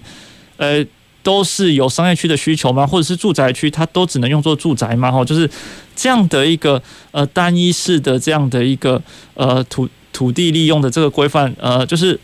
[0.57, 0.85] 呃，
[1.23, 2.85] 都是有商业区的需求吗？
[2.85, 5.11] 或者是住宅区，它都只能用作住宅吗？
[5.11, 5.49] 哈，就是
[5.95, 9.01] 这样的一个呃单一式的这样的一个
[9.33, 12.19] 呃土土地利用的这个规范，呃，就是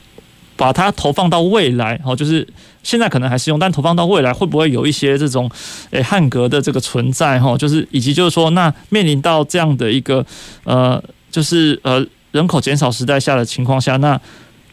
[0.62, 2.48] 把它投放到未来，哈，就是。
[2.84, 5.48] 现在可能还是用，但投放到未来会不会有一些这种
[5.92, 7.56] 诶汉格的这个存在哈？
[7.56, 10.26] 就是以及就是说，那面临到这样的一个
[10.64, 14.20] 呃，就是呃人口减少时代下的情况下，那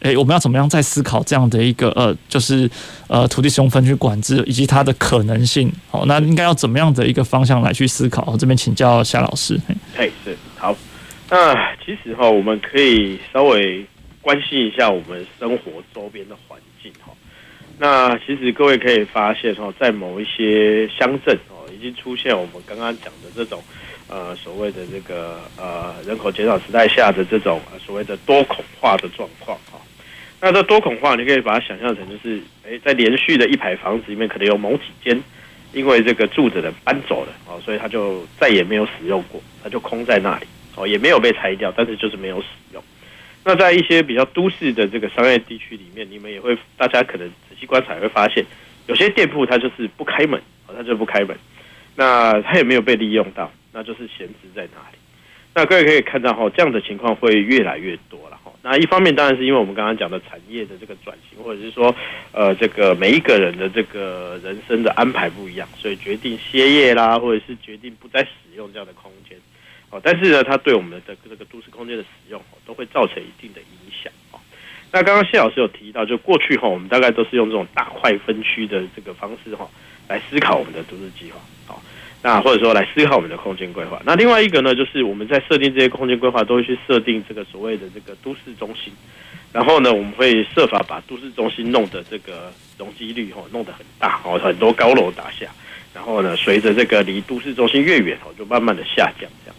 [0.01, 2.71] 诶我们要怎么样再思考这样的一个呃，就是
[3.09, 5.71] 呃土地使用分区管制以及它的可能性？
[5.91, 8.35] 好，那应该要怎么样的一个方向来去思考？
[8.39, 9.61] 这边请教夏老师。
[9.95, 10.75] 嘿，是好。
[11.29, 13.85] 那其实哈，我们可以稍微
[14.29, 17.15] 关心一下我们生活周边的环境哈。
[17.79, 23.65] 那其实各位可以发现哦，在某一些乡镇哦，已经出现我们刚刚讲的这种
[24.07, 29.81] 呃所谓的这个呃人口减少时代下的这种所谓的多孔化的状况哈。
[30.43, 35.19] 那这多孔化，你可以把它想象成就是，诶，在连续的一排房子里面，可能有某几间
[35.73, 42.85] 因为这个住着的搬走了哦，所以他就再也没有使用过，他就空在那里哦，也没有被拆掉，但是就是没有使用。
[43.45, 48.45] 那在一些比较都市的这个商业地区里面，你们也会，大家可能仔细观察会发现，
[48.87, 51.37] 有些店铺它就是不开门，它就不开门，
[51.97, 54.99] 那它也没有被利用到，那就是闲置在那里。
[55.55, 58.53] 那各位可以看到哈，这样的情况会越来越多了哈。
[58.63, 61.93] 那一方面当然是因为我们刚刚讲的产业的这个转型，或者是说，
[62.33, 69.11] 呃，这个每一个人的这个人生的安排不一样，所以决定歇业啦，或者是决定不再使用这样的空。
[69.91, 74.13] 哦，但是呢，它对我们的这个都市空间的使用哦，都会造成一定的影响。
[74.33, 74.39] 哦，
[74.93, 79.69] 那刚刚谢老师有提到，就过去哈，我们大概都是用这种大块分区的这个方式哈，
[80.07, 81.41] 来思考我们的都市计划。
[81.67, 81.83] 好，
[82.23, 84.03] 那或者说来思考我们的空间规划。
[84.05, 88.93] 那另外一个呢，就是我们在设定这些空间规划，都会去设定这个所谓的这个都市中心。
[89.51, 95.47] 然后呢，我们会设法把都市中心弄的这个容积率哈，弄得很大哦，很多高楼大厦。
[95.95, 99.57] 然后呢，随着这个离都市中心越远哦，就慢慢的下降这样。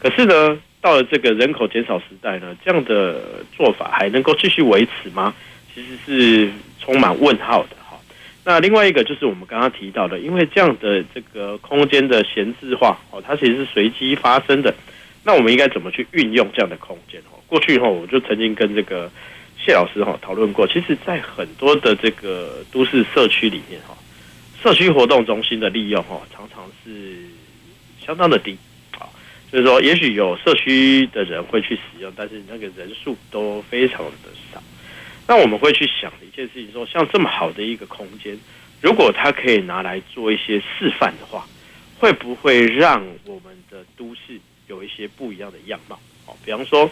[0.00, 5.34] 可是呢，到了这个人口减少时代呢，这样的做法还能够继续维持吗？
[5.74, 7.98] 其实是充满问号的哈。
[8.44, 14.74] 那另外一个就是我们刚刚提到的，因为这样的这个空间的闲置化哦，它其实是随机发生的，
[15.22, 17.20] 那我们应该怎么去运用这样的空间？
[17.30, 19.10] 哈，过去哈，我就曾经跟这个
[19.62, 20.66] 谢老师哈讨论过。
[20.66, 23.94] 其实，在很多的这个都市社区里面哈，
[24.62, 27.16] 社区活动中心的利用哈，常常是
[28.04, 28.56] 相当的低。
[29.52, 34.62] 就是说，也许有社区的人会去使用，但是那个人数都非常的少。
[35.26, 38.38] 那我们会去想一件事情说，说像这么好的一个空间，
[38.80, 41.44] 如果它可以拿来做一些示范的话，
[41.98, 44.38] 会不会让我们的都市
[44.68, 45.98] 有一些不一样的样貌？
[46.26, 46.88] 哦，比方说，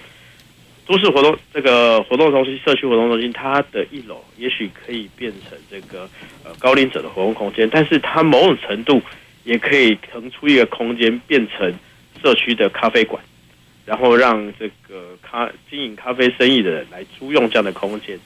[0.85, 6.11] 都市活动这个活动中心、社区活动中心，它的一楼也许可以变成这个
[6.43, 9.01] 呃高龄者的活动空间，但是它某种程度
[9.45, 11.73] 也可以腾出一个空间，变成。
[12.23, 13.23] 社区的咖啡馆，
[13.87, 18.19] 然后让这个咖经营咖啡生意的人来租用这样的空间。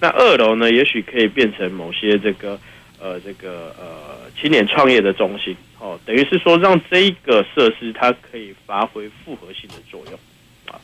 [0.00, 2.58] 那二楼呢，也许可以变成某些这个
[3.00, 10.18] 呃这个呃青年创业的中心哦，等于是说让这一个设施它可以发挥复合性的作用
[10.66, 10.78] 啊。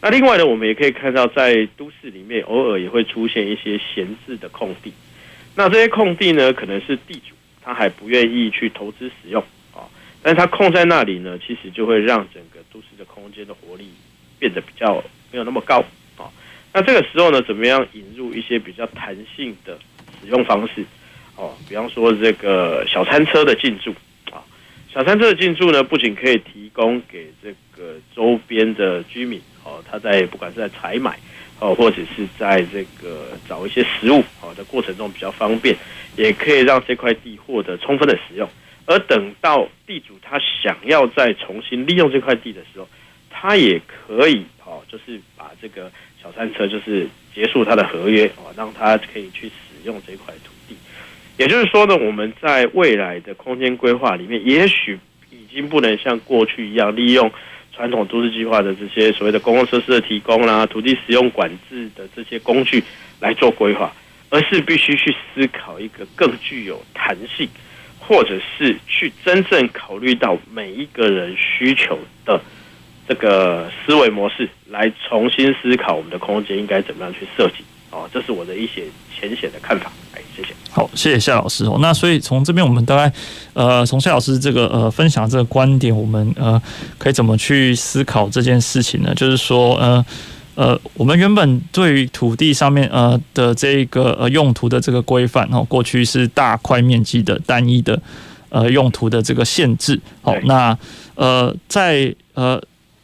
[0.00, 4.92] 那另外呢，我们也可以看到在都市里面偶尔也会出现一些闲置的空地。
[5.54, 9.42] 那这些空地呢，可能是地主他还不愿意去投资使用。
[10.22, 13.88] 但是它空在那里呢，其实就会让整个都市的空间的活力
[14.38, 15.78] 变得比较没有那么高
[16.16, 16.28] 啊。
[16.72, 19.78] 那这个时候呢，怎么样引入一些比较弹性的
[20.20, 20.84] 使用方式？
[21.36, 23.94] 哦，比方说这个小餐车的进驻
[24.32, 24.42] 啊，
[24.92, 31.16] 小餐车的进驻呢，不仅可以提供给这个周边的居民哦，他在不管是在采买
[31.60, 35.76] 哦，或者是在这个找一些食物哦的过程中比较方便，
[36.16, 38.48] 也可以让这块地获得充分的使用。
[38.88, 42.88] 而等到地主他想要再重新利用这块地的时候，
[43.28, 50.74] 他也可以哦，就是把这个小餐车就是结束他的合约哦，让他可以去使用这块土地。
[51.36, 54.98] 也就是说呢，我们在未来的空间规划里面，也许
[55.30, 57.30] 已经不能像过去一样利用
[57.74, 62.82] 传统都市计划的这些所谓的公共设施的提供啦、土地使用管制的这些工具
[63.20, 63.92] 来做规划，
[64.30, 67.46] 而是必须去思考一个更具有弹性。
[68.08, 72.40] 或者是去真正考虑到每一个人需求的
[73.06, 77.56] 这个思维模式，来重新思考我们的空间应该怎么样去设计。
[77.90, 78.84] 哦，这是我的一些
[79.14, 79.92] 浅显的看法。
[80.14, 80.54] 哎，谢谢。
[80.70, 81.66] 好，谢谢夏老师。
[81.66, 83.12] 哦，那所以从这边我们大概
[83.52, 86.60] 呃，从夏老师这个呃分享这个观点，我们呃
[86.96, 89.14] 可以怎么去思考这件事情呢？
[89.14, 90.02] 就是说呃。
[90.58, 97.96] 呃，我们原本对于土地上面呃的这个呃用途的这个规范哦，过去是大块面积的单一的
[98.48, 100.00] 呃用途的这个限制。
[100.20, 100.76] 好，那
[101.14, 102.60] 呃在呃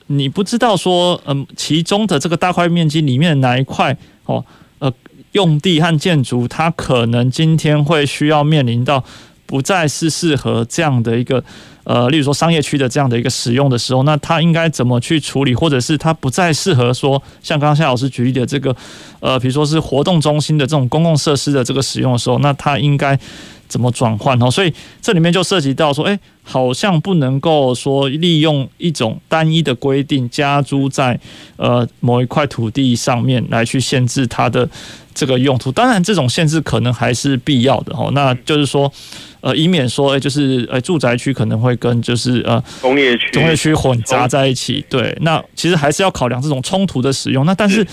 [0.09, 4.45] 你不知道说嗯、呃、其中的这个大块面积里面哪一块哦
[4.81, 4.93] 呃
[5.31, 9.05] 用地和建筑，它可能今天会需要面临到
[9.47, 11.43] 不再是适合这样的一个。
[11.85, 18.75] 呃，例如说商业区的这样的一个使用的时候，那它应该怎么去处理，或者是它不再适合说像刚刚夏老师举例的这个，
[19.21, 23.15] 呃，比如说是活动中心的这种公共设施的这个使用的时候，那它应该
[23.69, 24.51] 怎么转换哦？
[24.51, 31.19] 所以这里面就涉及到说，哎，好像不能够说利用一种单一的规定加租在
[31.57, 34.69] 呃某一块土地上面来去限制它的
[35.15, 35.71] 这个用途。
[35.73, 38.11] 当然，这种限制可能还是必要的哦。
[38.13, 38.93] 那就是说。
[39.45, 44.83] 呃，以免说，哎，就是，呃，住宅区可能会跟就是呃工业区、工业区混杂在一起。
[44.89, 47.45] 对，那其实还是要考量这种冲突的使用。
[47.45, 47.87] 那但是，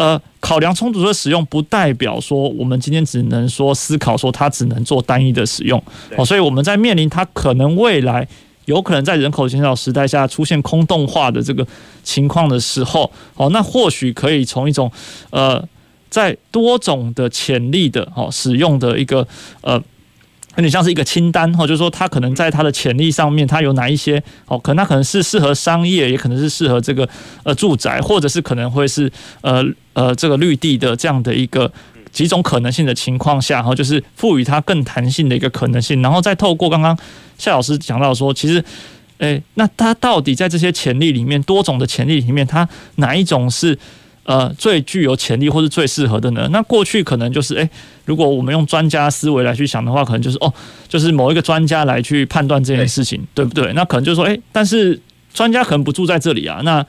[0.00, 5.78] 呃，考量充足的使用，不代表说我们今天只能说思考说它只能做单一的使用。
[6.16, 8.26] 哦，所以我们在面临它可能未来
[8.64, 11.66] 有可能在人口减少时代下出现空洞化的这个
[12.02, 14.90] 情况的时候，哦，那或许可以从一种
[15.28, 15.62] 呃，
[16.08, 19.28] 在多种的潜力的哦使用的一个
[19.60, 19.78] 呃。
[20.56, 24.58] 有点像是一个清单，或就是说它可能在它的潜力上面，它有哪一些哦？
[24.58, 27.08] 可能它可能是适合商业，也可能是适合这个
[27.44, 29.10] 呃住宅，或者是可能会是
[29.42, 31.70] 呃呃这个绿地的这样的一个
[32.10, 36.98] 几种可能性的情况下，哈，就是赋予它更弹性的一个可能性，然后再透过刚刚
[37.38, 38.62] 夏老师讲到说，其实，
[39.18, 43.78] 诶，那它到底在这些潜力里面，多种的潜力里面，它哪一种是？
[44.24, 46.48] 呃，最具有潜力或是最适合的呢？
[46.52, 47.68] 那过去可能就是，诶，
[48.04, 50.52] 如果我们用专家思维来去想的话，可能就是哦，
[50.88, 53.72] 就是某一个专家来去判断这件事情，对，对不对？
[53.72, 55.00] 那可能就是说，诶，但是
[55.32, 56.84] 专家可能不住在这里啊，那。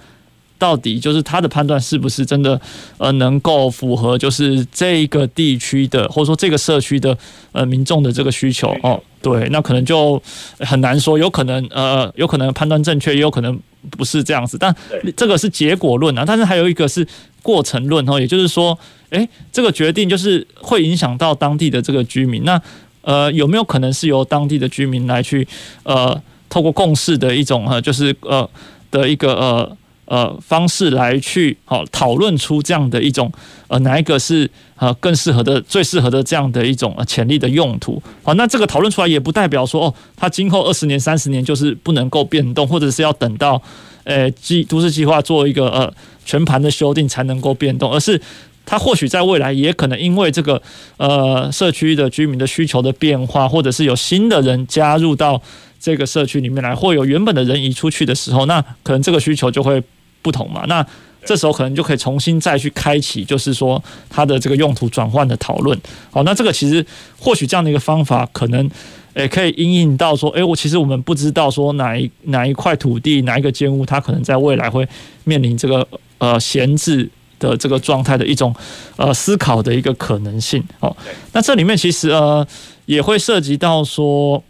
[0.62, 2.62] 到底就是他的判断是不是真的
[3.00, 7.18] 呃能够符合就是这个地区的或者说这个社区的
[7.52, 9.02] 呃民众的这个需求哦？
[9.24, 10.22] 对，那可能就
[10.60, 13.60] 很难说，有可能呃有可能判断正确，也有可能
[13.90, 14.56] 不是这样子。
[14.56, 14.76] 但
[15.18, 17.08] 这个是结果论啊，但是还有一个是
[17.42, 18.78] 过程论哦，也就是说，
[19.10, 22.44] 诶，这个决定就是会影响到当地的这个居民。
[22.44, 22.62] 那
[23.02, 25.48] 呃有没有可能是由当地的居民来去
[25.82, 28.48] 呃透过共识的一种呃就是呃
[28.92, 29.78] 的一个呃。
[30.12, 33.32] 呃方式来去好讨论出这样的一种
[33.70, 38.02] 呃哪一个是呃更适合的最适合的这样的一种潜力的用途。
[38.22, 43.62] 好，那这个讨论出来也不代表说哦，它今后二十年、三十年就是不能够变动，或者是要等到
[44.04, 45.94] 呃计都市计划做一个呃
[46.26, 48.22] 全盘的修订才能够变动，而是。
[48.64, 50.62] 它或许在未来也可能因为这个
[50.98, 55.42] 呃社区的居民的需求的变化，或者是有新的人加入到
[55.80, 59.82] 这个社区里面来，或有原本的人移出去的时候，那可能这个需求就会
[60.22, 60.64] 不同嘛。
[60.68, 60.86] 那
[61.26, 65.80] 这时候可能就可以重新再去开启，就是说它的这个用途转换的讨论。
[66.10, 66.86] 好，那这个其实
[67.20, 68.70] 或许这样的一个方法，可能
[69.14, 74.88] 诶可以因应到说，诶我其实我们不知道说哪一哪一块土地哪一个建物，它可能在未来会
[75.24, 77.10] 面临这个呃闲置。
[77.42, 78.56] 的这个状态的一种
[78.98, 80.96] 呃思考的一个可能性哦，
[81.34, 82.46] 那这里面其实呃
[82.86, 84.44] 也会涉及到说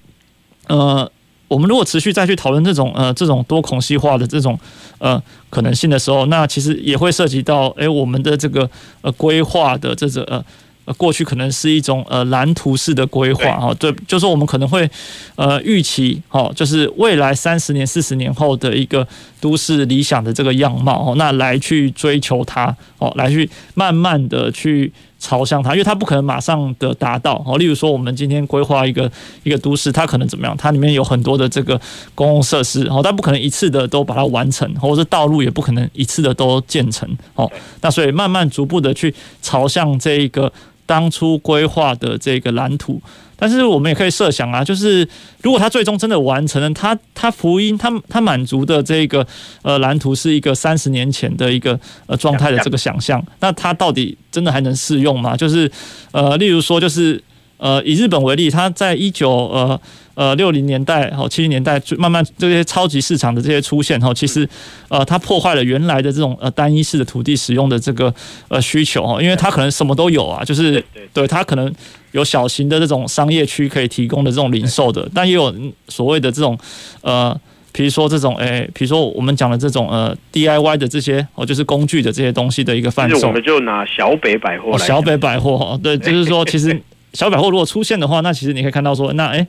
[0.67, 1.09] 呃
[1.51, 4.57] 我们如果持续再去讨论这种呃这种多孔隙化的这种
[4.99, 8.69] 呃可能性的时候，那其实也会涉及到诶我们的这个
[9.01, 10.43] 呃规划的这个呃。
[10.83, 14.89] 呃，过去可能是一种呃蓝图式的规划哈，对，就是我们可能会
[15.35, 19.07] 呃预期哦，就是未来三十年、四十年后的一个
[19.39, 24.91] 都市理想的这个样貌哦，那来去追求它哦，来去慢慢的去
[25.21, 27.57] 朝向它，因为它不可能马上的达到哦。
[27.57, 29.09] 例如说，我们今天规划一个
[29.43, 30.57] 一个都市，它可能怎么样？
[30.57, 31.79] 它里面有很多的这个
[32.15, 37.49] 公共设施哦，它不可能一次的都把它完成，或者是道路也不可能一次的都建成哦。
[37.79, 40.51] 那所以慢慢逐步的去朝向这一个。
[40.83, 43.01] 当初规划的这个蓝图，
[43.41, 45.07] 但是我们也可以设想啊，就是
[45.41, 49.25] 如果他最终真的完成了，他他福音，他他满足的这个
[49.63, 55.35] 呃蓝图是一个三十年前的一个呃状态的这个想象，那他到底真的还能适用吗？
[55.35, 55.69] 就是
[56.11, 57.19] 呃，例如说，就是
[57.61, 59.79] 呃，以日本为例，它在一九呃。
[60.13, 64.47] 呃，六零年代和七零年代，慢慢这些超级市场的这些出现哈，其实
[64.89, 68.13] 呃，它破坏了原来的这种呃单一式的土地使用的这个
[68.49, 70.83] 呃需求哈，因为它可能什么都有啊，就是
[71.13, 71.73] 对它可能
[72.11, 75.51] 有小型的这种商业区可以提供的这种零售的，但也有
[75.87, 76.59] 所谓的这种
[76.99, 77.35] 呃，
[77.71, 83.27] 比如说这种诶，比如说我们讲的这种呃 DIY 的这些哦，就是工具的这些东西的一个贩售。
[83.27, 86.79] 我们就拿小北百货来，小北百货哈，对，就是说其实
[87.13, 89.45] 小百货如果出现的话，那其实你可以看到说，那诶。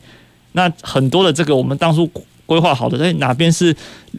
[0.55, 2.07] 那很多的这个我们当初
[2.45, 3.75] 规划好的，在哪边是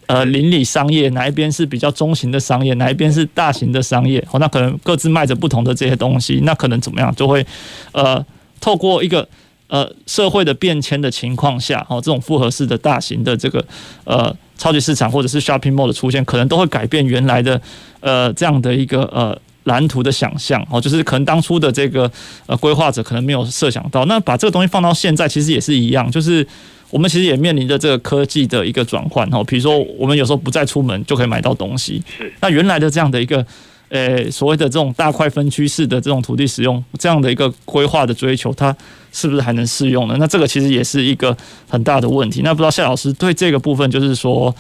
[0.08, 7.46] 呃邻里商业，哪一边是比较中型的商业，哪一边是大型的商业，哦，那可能各自卖着不同的这些东西，那可能怎么样就会
[7.92, 8.26] 呃
[8.60, 9.30] 透过一个
[9.68, 13.64] 呃社会的变迁的情况下，哦，这种复合式的大型的这个
[14.06, 17.62] 呃超级市场或者是 shopping mall 的出现，可能都会改变原来的
[18.00, 19.40] 呃这样的一个呃。
[19.66, 22.10] 蓝图的想象哦，就是可能当初的这个
[22.46, 26.46] 呃规划者可能没有设想到，那把这个东西放到现在，其实也是一样，就是
[26.90, 29.44] 我们其实也面临着这个科技的一个转换哦。
[29.44, 33.46] 比如说，我们有时候不再出门就可以买到东西，是那原来的这样的一个
[33.90, 38.76] 呃所谓的这种大块分区式的这种土地使用这样的一个规划的追求，它
[39.14, 40.18] 是不是还能适用呢？
[40.20, 41.38] 那这个其实也是一个
[41.70, 42.42] 很大的问题。
[42.44, 44.54] 那不知道谢老师对这个部分，就是说。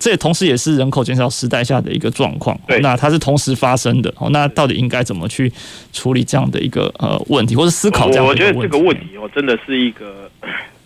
[0.00, 4.08] 这也同时也是人口减少时代下的一个状况，对那它是同时发生的。
[4.18, 5.52] 哦那到底应该怎么去
[5.92, 8.44] 处理这样的一个呃问题，或者思考这样的问题？
[8.44, 10.30] 我觉得这个问题哦，真的是一个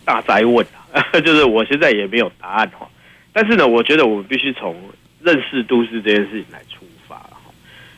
[0.02, 2.88] 大灾问啊， 就是我现在也没有答案哈。
[3.34, 4.74] 但是呢，我觉得我们必须从
[5.20, 7.52] 认识都市这件事情来出发哈。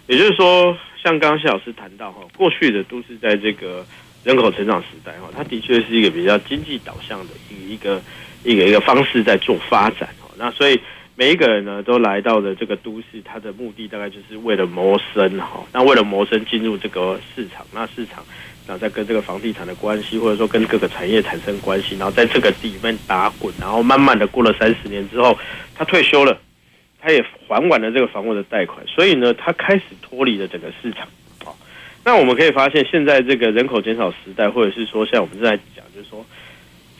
[0.09, 3.87] 也就是说，像刚刚谢老师谈到哈，过去的都市在这个
[4.25, 8.03] 人口成长时代哈，它的确是一个比较经济导向的一个
[8.43, 10.29] 一个一个一个方式在做发展哈。
[10.37, 10.81] 那所以。
[11.16, 15.64] 每一个人呢，都来到了这个都市，他的目的大概就是为了谋生哈。
[15.72, 18.25] 那为了谋生，进入这个市场，那市场，
[18.66, 25.39] 然后再跟这个房地产的关系，或者说跟各个产业产生关系，然后在这个地里面打滚，然后慢慢的过了三十年之后，
[25.77, 26.37] 他退休了，
[27.01, 31.07] 他也还完了这个房屋的贷款，所以呢，他开始脱离了整个市场。
[32.05, 36.24] 那我们可以发现，现在这个人口减少时代，或者是说像我们正在讲，就是说，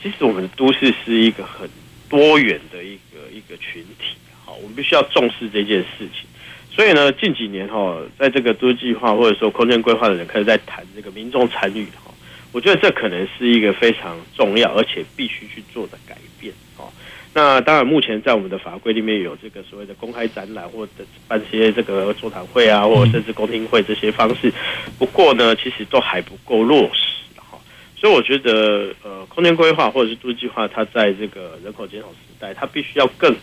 [0.03, 1.69] 其实我们的都市是一个很
[2.09, 3.01] 多元的一个。
[3.35, 6.25] 一个群体，好，我们必须要重视这件事情。
[6.71, 12.15] 所以呢，近几年哈，在这个都市计划或者说空间规划的人开始在谈这个民众参与哈，
[12.53, 16.55] 我觉得这可能是一个非常重要而且必须去做的改变。
[16.77, 16.85] 哈，
[17.37, 20.93] 那当然，目前在我们的法规里面有这个所谓的公开展览或者
[21.27, 24.53] 办些这个座谈会啊，或者甚至公听会这些方式。
[24.97, 27.59] 不过呢，其实都还不够落实哈。
[27.97, 33.35] 所以我觉得，呃，空间规划或者是都市计划，它在这个人口减少时代，它必须要更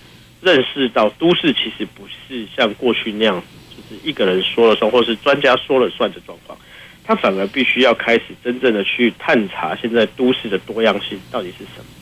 [0.42, 6.58] 认识到都市其实不是像过去那样，就是一个人说了算，或是专家说了算的状况。
[7.04, 12.01] 它反而必须要开始真正的去探查现在都市的多样性到底是什么啊。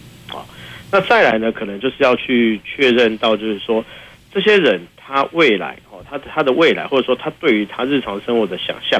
[0.91, 3.85] 那再来呢，可能就是要去确认到，就是说
[4.33, 8.99] 这些人他未来哦，他他的未来，或者说他对于他日常生活的想象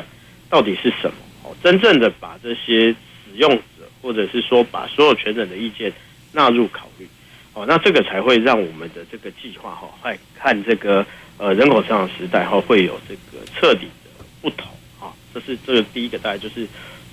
[0.49, 1.15] 到底是什么？
[1.43, 5.91] 哦，真正的把这些使用者，或者是说把所有权人的意见
[6.31, 7.07] 纳入考虑，
[7.53, 11.03] 哦，那这个才会让我们的这个计划哈，来看这个
[11.37, 14.67] 呃人口成长时代哈，会有这个彻底的不同
[14.99, 15.13] 啊。
[15.33, 16.67] 这是这个第一个，大概就是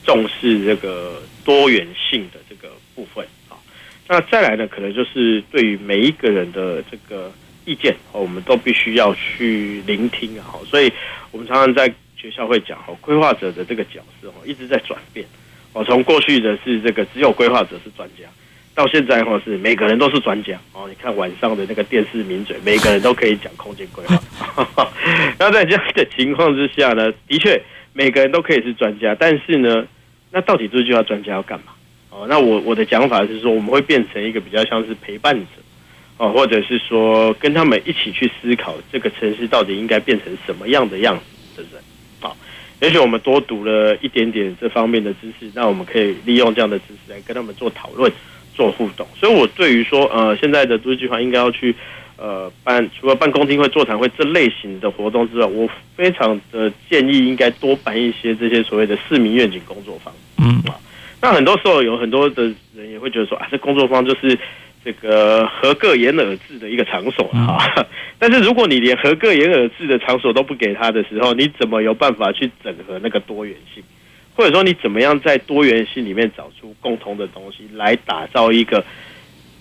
[0.05, 3.27] 重视这个多元性的这个部分。
[4.09, 7.33] 那再来呢，可能就是对于每一个人的这个。
[7.69, 10.55] 意见哦，我们都必须要去聆听啊！
[10.65, 10.93] 所以
[11.33, 15.27] 我们常常在学校会讲哦，规划者的这个角色哦一直在转变
[15.73, 15.83] 哦。
[15.83, 18.23] 从过去的是这个只有规划者是专家，
[18.73, 20.87] 到现在哦是每个人都是专家哦。
[20.89, 24.89] 你看晚上的那个电视名嘴，每个人都可以讲空间规划。
[25.37, 27.61] 那在这样的情况之下呢，的确
[27.93, 29.85] 每个人都可以是专家，但是呢，
[30.31, 31.73] 那到底这句话专家要干嘛？
[32.17, 35.47] 哦，那我我的讲法是说，我们会变成一个比较像是陪伴者。
[36.19, 41.15] 哦，或者是说跟他们一起去思考这个城市到底应该变成什么样的样
[41.55, 41.83] 子的人，
[42.21, 42.35] 好，
[42.81, 48.11] 也许我们多读了一点点这方面的知识，那我们可以利用这样的知识来跟他们做讨论、
[48.55, 49.07] 做互动。
[49.15, 51.75] 所以，我对于说，呃，现在的都市计划应该要去，
[52.17, 60.15] 呃，办除了办公听会、座谈会这类型的活动之外，我非常的建议应该多办一些这些所谓的市民愿景工作坊。
[60.39, 60.81] 嗯啊，
[61.27, 64.39] 那很多时候有很多的人也会觉得说，啊，这工作坊就是。
[64.85, 67.59] 这个合个言而治的一个场所哈，
[68.21, 73.83] 但是如果你连合个言而治的场所都不给他的时候，你怎么有办法去整合那个多元性？
[74.37, 78.85] 或者说你怎么样在多元性里面找出共同的东西，来打造一个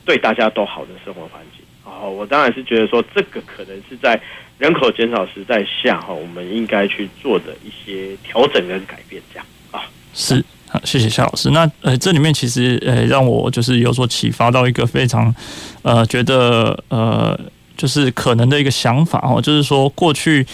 [0.05, 1.65] 对大家都好的生活环境？
[1.83, 4.21] 好，我当然是觉得说，这个可能是在
[4.59, 10.45] 人口减少时代下哈，我们应该去做的一些调整跟改变，这样啊，是。
[10.83, 11.49] 谢谢夏老师。
[11.51, 15.33] 那呃，这里面其实呃，让我就是有所启发到一个非常
[15.81, 17.39] 呃，觉得呃，
[17.77, 20.45] 就是可能的一个想法哦，就是说过去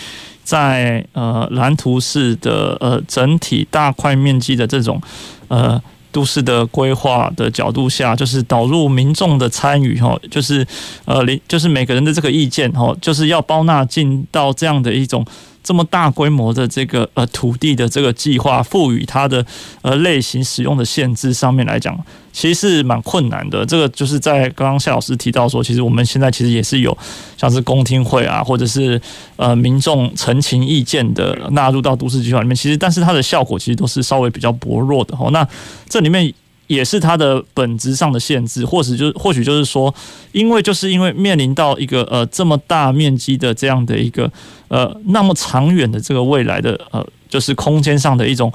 [0.43, 5.01] 在呃蓝图式的呃整体大块面积的这种
[5.47, 10.65] 呃都市的规划的角度下，就是导入民众的参与哈，就是
[11.05, 15.25] 呃，就是每个人的这个意见哈，就是要包纳进到这样的一种。
[15.63, 19.45] 这么大规模的这个呃土地的这个计划，赋予它的
[19.81, 21.97] 呃类型使用的限制上面来讲，
[22.33, 23.65] 其实是蛮困难的。
[23.65, 26.97] 这个就是在刚刚夏老师提到说，其实我们现在其实也是有
[27.37, 28.99] 像是公听会啊，或者是
[29.35, 35.29] 呃民众陈情意见的纳入到都市计划里面，其实但是它的效果其实都是稍微比较薄弱的哈。
[35.31, 35.47] 那
[35.87, 36.33] 这里面。
[36.71, 39.93] 也是它的本质上的限制，或许就是或许就是说，
[40.31, 44.31] 因为就是因为面临到一个呃这么大面积的这样的一个
[44.69, 48.51] 呃那么长远的这个未来的呃就是空间上的一种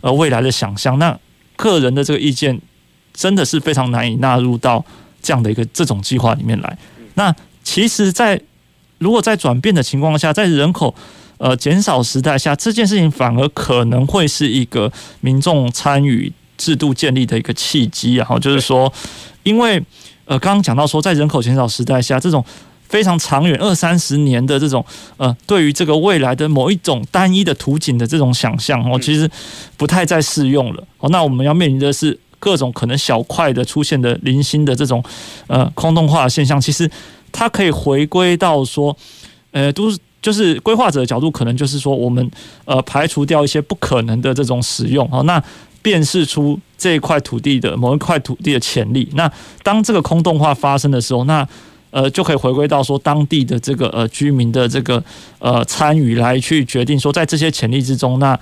[0.00, 1.18] 呃未来的想象，那
[1.56, 2.60] 个人的这个意见
[3.12, 4.84] 真的是非常难以纳入到
[5.20, 6.78] 这样的一个这种计划里面来。
[7.14, 8.40] 那其实，在
[8.98, 10.94] 如果在转变的情况下，在人口
[11.38, 16.32] 呃减少时代下，这件事情反而可能会是一个民众参与。
[16.56, 18.92] 制度建立的一个契机，然后就是说，
[19.42, 19.82] 因为
[20.24, 22.44] 呃，刚刚讲到说，在人口减少时代下，这种
[22.88, 24.84] 非常长远二三十年的这种
[25.16, 29.30] 呃，对于这个未来的某一种单一的图景的这种想象哦，其实
[29.76, 30.82] 不太再适用了。
[30.98, 35.02] 哦，那我们要面临的是各种可能小块的出现的零星的这种
[35.46, 36.60] 呃空洞化的现象。
[36.60, 36.90] 其实
[37.32, 38.96] 它可以回归到说，
[39.52, 42.30] 呃，都是就是规划者的角度，可能就是说，我们
[42.64, 45.08] 呃排除掉一些不可能的这种使用。
[45.08, 45.40] 好，那
[45.82, 49.08] 辨识出这一块土地的某一块土地的潜力。
[49.14, 49.30] 那
[49.62, 51.46] 当这个空洞化发生的时候，那
[51.90, 55.02] 呃就可以回归到说当地的这个呃居民的这个
[55.38, 58.36] 呃参与来去决定说，在这些潜力之中，那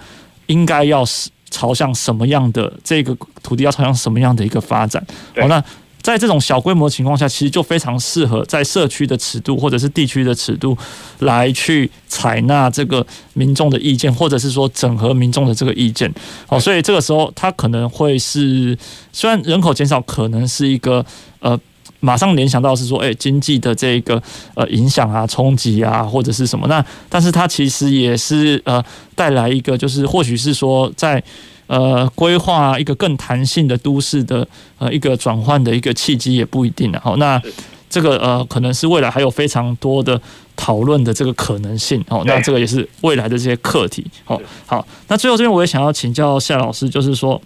[0.47, 1.05] 应该要
[1.51, 5.05] 朝向什么样的这个土地要朝向什么样的一个发展？
[5.37, 5.63] 好，那。
[6.05, 10.77] 在这种小规模的情况下，其实就非常适合在社区的尺度或者是地区的尺度
[11.21, 16.13] 来去采纳这个民众的意见，或者是说整合民众的这个意见。
[16.47, 18.77] 好，所以这个时候它可能会是，
[19.13, 21.03] 虽然人口减少可能是一个
[21.41, 21.59] 呃，
[22.01, 24.23] 马上联想到是说，诶，经济的这个
[24.55, 28.85] 呃影响啊、冲击啊，或者是什么，那但是它其实也是呃
[29.15, 31.25] 带来一个，就是或许是说在。
[31.67, 34.47] 呃，规划一个更弹性的都市的
[34.79, 36.93] 呃一个转换的一个契机也不一定。
[36.95, 37.41] 好，那
[37.89, 40.21] 这个呃可能是未来还有非常多的
[40.57, 42.05] 讨论的这个可能性。
[42.09, 44.05] 哦，那这个也是未来的这些课题。
[44.25, 47.41] 好，好，那最后这边我也想要请教夏老师，就是说，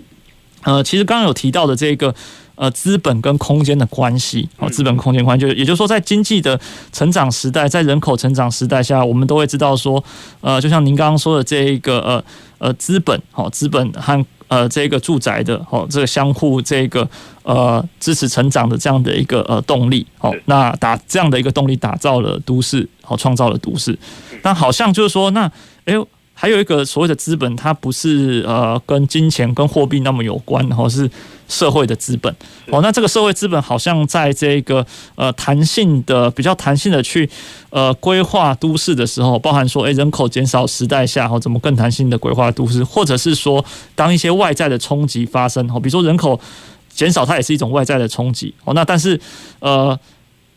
[0.63, 2.15] 呃，其实刚刚有提到的这个。
[2.59, 6.59] 呃，资本跟空间的关系，哦，资本空间关系，就也就是说，在经济的
[6.93, 10.03] 成长时代，在人口成长时代下，我们都会知道说，
[10.41, 12.25] 呃，就像您刚刚说的这一个呃
[12.59, 17.09] 呃资本，好，资本和呃这个住宅的哦，这个相互这个
[17.45, 20.05] 呃支持成长的这样的一个呃动力。
[20.19, 23.97] 好，那打这样的一个动力打造了都市，好创造了都市，
[24.43, 25.43] 那好像就是说那
[25.85, 25.95] 哎。
[25.95, 26.07] 诶
[26.41, 31.11] 还有一个所谓的资本，它不是呃跟金钱跟货币那么有关，然后是
[31.49, 32.33] 社会的资本。
[32.67, 34.87] 哦，那这个社会资本好像在这个
[35.17, 37.29] 呃弹性的比较弹性的去
[37.71, 46.39] 呃规划都市的时候，包含说诶人口减少时代下，哦怎么更弹性的规划都市，或者是说当一些外在的冲击发生，哦比如说人口
[46.89, 48.55] 减少，它也是一种外在的冲击。
[48.65, 49.21] 哦，那但是
[49.61, 49.99] 呃。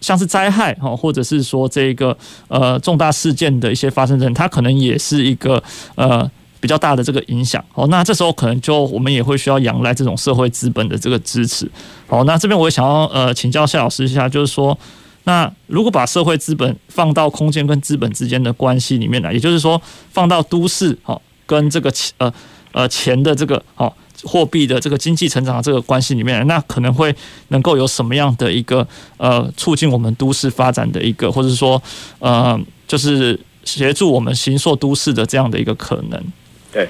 [0.01, 2.17] 像是灾害哈，或者是说这个
[2.47, 5.61] 呃重大事件的一些发生人，它可能也是一个
[5.93, 6.27] 呃
[6.61, 7.85] 比较大的这个影响哦。
[7.87, 11.69] 那这时候可能就我们也会需要仰赖这种社会资本的这个支持。
[12.07, 14.77] 好，那这边我也想要呃请教谢老师一下，就是说，
[15.25, 19.81] 那如果把社会资本放到空间跟资本之间的关系里面来，也就是说
[20.11, 22.33] 放到都市哈跟这个钱呃
[22.71, 23.93] 呃钱的这个好。
[24.23, 27.11] 货币的这个经济成长的这个关系里面，那可能会
[27.47, 28.87] 能够有什么样的一个
[29.17, 31.81] 呃促进我们都市发展的一个，或者说
[32.19, 32.55] 呃
[32.87, 36.23] 就是协助我们形塑都市的这样的一个可能？
[36.71, 36.87] 对，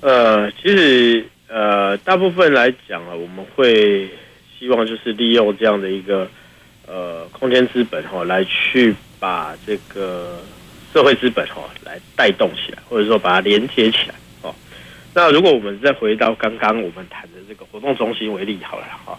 [0.00, 4.08] 呃，其实呃大部分来讲啊，我们会
[4.58, 6.26] 希望就是利用这样的一个
[6.86, 10.40] 呃空间资本哈，来去把这个
[10.92, 14.54] 社会资本哈来带动起来，或者说把它连接起来哦。
[15.12, 19.18] 那如果我们再回到刚刚我们谈的这个活动中心为例好了哈，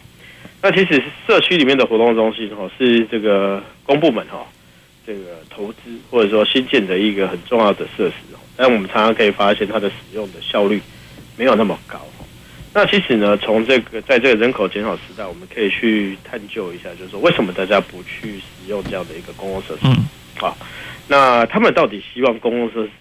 [0.64, 4.48] 那其实社区里面的活动中心哈是这个公部门哈
[5.06, 5.80] 这个投资
[6.10, 10.80] 或者说新建的一个很重要的设施哦，但我们常常可以发现它的使用的效率
[11.36, 12.00] 没有那么高。
[12.72, 19.80] 那其实呢，从这个在这个人口减少时代，我们可以去探究一下，就是说为什么大家不去使用这样的一个公共设施？
[19.86, 20.06] 嗯，
[20.38, 20.56] 好，
[21.08, 22.92] 那他们到底希望公共设施？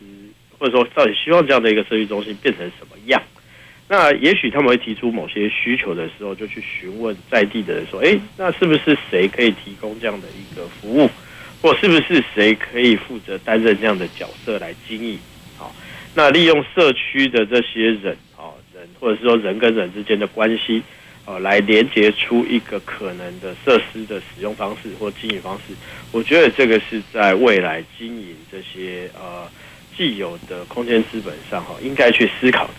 [0.59, 3.23] 或者说，到底希望这样的一个社区中心变成什么样？
[3.87, 11.11] 那也许他们会提出某些需求的时候，就去询问在地的人说：“诶，那是不是谁可以提供这样的一个服务，
[11.63, 15.19] 或是不是谁可以负责担任这样的角色来经营？”
[16.15, 20.83] 那利用社区的这些人啊，人或者是说人跟人之间的关系
[21.25, 25.75] 啊，来连接出一个可能的设施的使用方式或经营方式。
[26.13, 29.49] 我觉得这个是在未来经营这些呃。
[29.97, 32.71] 既有的空间资本上哈，应该去思考。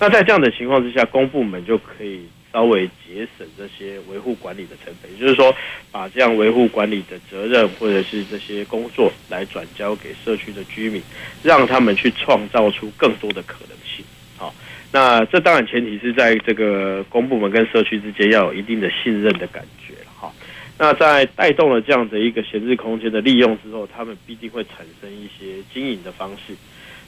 [0.00, 2.26] 那在这样的情况之下，公部门就可以
[2.56, 5.54] 稍微节省这些维护管理的成本，也就是说，
[5.92, 11.02] 把这样维护管理的责任或者是这些工作来转交给社区的居民，
[11.42, 14.02] 让他们去创造出更多的可能性。
[14.38, 14.54] 好，
[14.90, 19.92] 那这当然前提是在这个公部门跟社区之间要有一定的信任的感觉。
[20.78, 26.54] 那在带动了这样的一个闲置空间的利用之后，他们必定会产生一些经营的方式。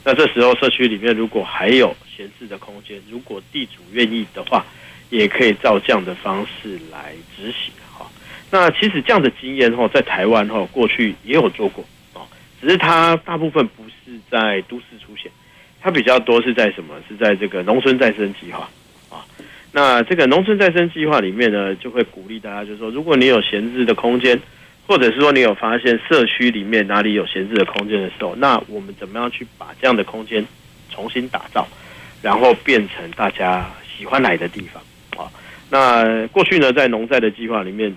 [0.03, 4.65] 那这时候社区里面如果还有闲置的空间，如果地主愿意的话，
[5.09, 8.09] 也可以照这样的方式来执行哈。
[8.51, 11.83] 那其实这样的经验哈，在台湾哈过去也有做过
[12.13, 12.21] 哦，
[12.61, 15.31] 只是它大部分不是在都市出现，
[15.81, 16.95] 它比较多是在什么？
[17.07, 18.69] 是在这个农村再生计划
[19.09, 19.25] 啊。
[19.71, 24.39] 那这个农村再生计划里面呢，就会鼓励大家，就是说，如果你有闲置的空间，
[24.87, 30.43] 或者是说你有发现社区里面哪里有闲置的空间的时候，那我们怎么样去把这样的空间
[30.89, 31.67] 重新打造，
[32.23, 34.81] 然后变成大家喜欢来的地方？
[35.69, 37.95] 那过去呢，在农再的计划里面，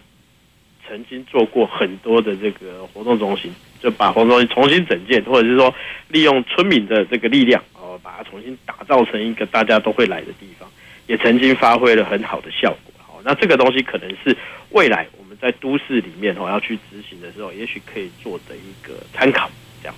[0.86, 5.74] 曾经做过很多的这个活动中心，就把活动中心重新整建，或者是说
[6.08, 10.68] 利用村民的这个力量，哦，把它重新打造成一个大家都会来的地方。
[11.06, 14.36] 也曾经发挥了很好的效果，好，那这个东西可能是
[14.70, 19.50] 未来我们在都市里面哦要去执行的时候，也许可以做的一个参考，
[19.82, 19.94] 这样。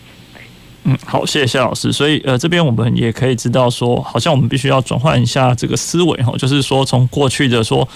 [0.85, 1.93] 嗯，好，谢谢谢老师。
[1.93, 7.87] 所以呃，这边我们也可以知道说，好像我们必须要转换一下这个思维哈，就是说从过去的说，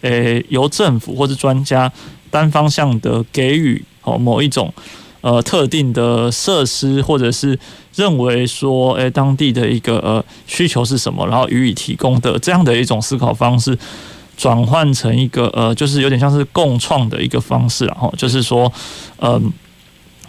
[0.00, 1.92] 诶，由政府或者专家
[2.30, 4.72] 单方向的给予哦某一种。
[5.22, 7.58] 呃，特定的设施，或者是
[7.96, 13.76] 认为说，诶、当地的一个呃需求是什么，然后予以提供的这样的一种思考方式，
[14.36, 18.72] 转换成一个呃，就是有点像是共创的一个方式，然后就是说，
[19.18, 19.52] 嗯、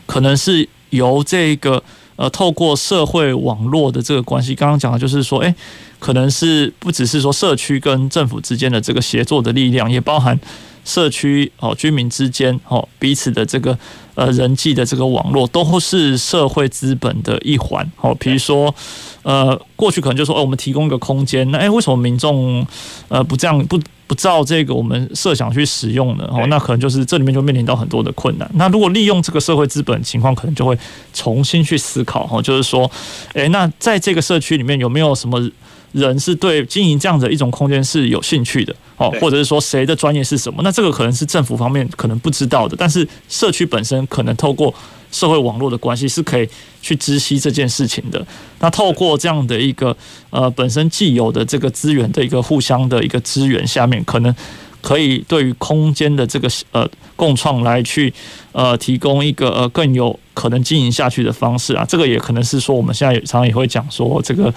[0.08, 1.84] 可能是由这个
[2.18, 5.56] 呃，透过社会网络的这个关系，刚刚讲的就是说，哎、
[5.98, 10.38] 可能是不只是说社区跟政府之间的这个协作的力量，也包含。
[10.86, 13.78] 社区哦，居民之间哦，彼此的这个
[14.16, 18.16] 呃人际的这个网络，都是社会资本的一环哦。
[18.18, 18.74] 比如说，
[19.22, 22.66] 呃，过去可能就说，哦，我们提供一个空间，那诶，为什么民众
[23.10, 26.28] 呃不这样不不照这个我们设想去使用呢？
[26.32, 28.50] 哦，那可能就是这里面就面临到很多的困难。
[28.56, 30.78] 那如果利用这个社会资本情况，可能就会
[31.14, 32.90] 重新去思考哦，就是说，
[33.34, 35.52] 诶，那在这个社区里面有没有什么？
[35.94, 40.62] 人是对经营这样的一种空间是有兴趣的哦，或者是说谁的专业是什么？
[40.62, 44.72] 那这个可能是政府方面可能不知道的，但是社区本身可能透过
[45.12, 46.48] 社会网络的关系是可以
[46.82, 48.26] 去知悉这件事情的。
[48.60, 49.96] 那透过这样的一个
[50.30, 54.34] 呃本身既有的这个资源的一个互相的一个资源下面，可能。
[54.80, 58.14] 可以对于空间的这个呃共创来去
[58.54, 64.54] 呃提供一个呃更有可能经营下去的方式啊，这个也可能是说我们现在常常也会讲说这个，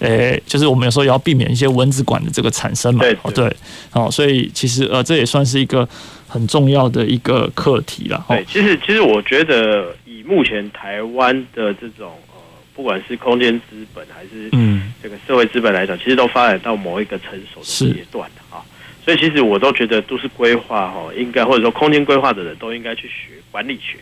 [0.00, 3.56] 诶，就是我们有时候也要避免一些蚊子馆的这个产生嘛，对对，
[3.92, 5.88] 哦，所以其实呃这也算是一个
[6.30, 8.24] 很重要的一个课题了。
[8.28, 12.40] 对，其实其实我觉得以目前台湾的这种呃
[12.74, 18.62] 不管是空间资本还是嗯这个社会资本来讲，其实都发展到某一个成熟的阶段的啊。
[19.04, 23.96] 所以其实我都觉得都市规划哈，应该或者说空间规划的人都应该去学管理学，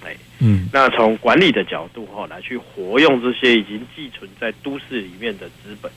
[0.00, 5.90] 对，嗯，那从管理的角度哈来去活用这些已经寄存在都市里面的资本，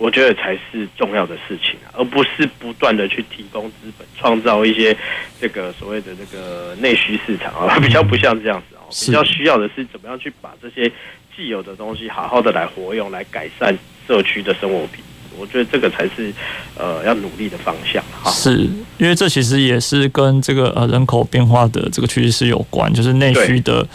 [0.00, 4.96] 我觉得才是重要的事情，而不是不断的去提供资本，创造一些
[5.38, 10.90] 这个所谓的这个内需市场啊， 比较不像这样子哦，比较需要的是怎么样去把这些
[11.36, 13.78] 既有的东西好好的来活用，来改善
[14.08, 15.04] 社区的生活品。
[15.38, 16.32] 我觉得这个才是
[16.76, 18.30] 呃要努力的方向哈。
[18.30, 23.86] 是因为这其实也是跟这个呃人口变化的这个趋势是有关，就是内需的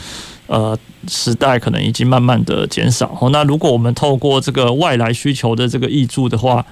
[0.45, 0.77] 呃
[1.07, 3.17] 时代可能已经慢慢的减少。
[3.31, 6.65] 那如果我们透过这个外来需求的这个挹注的话，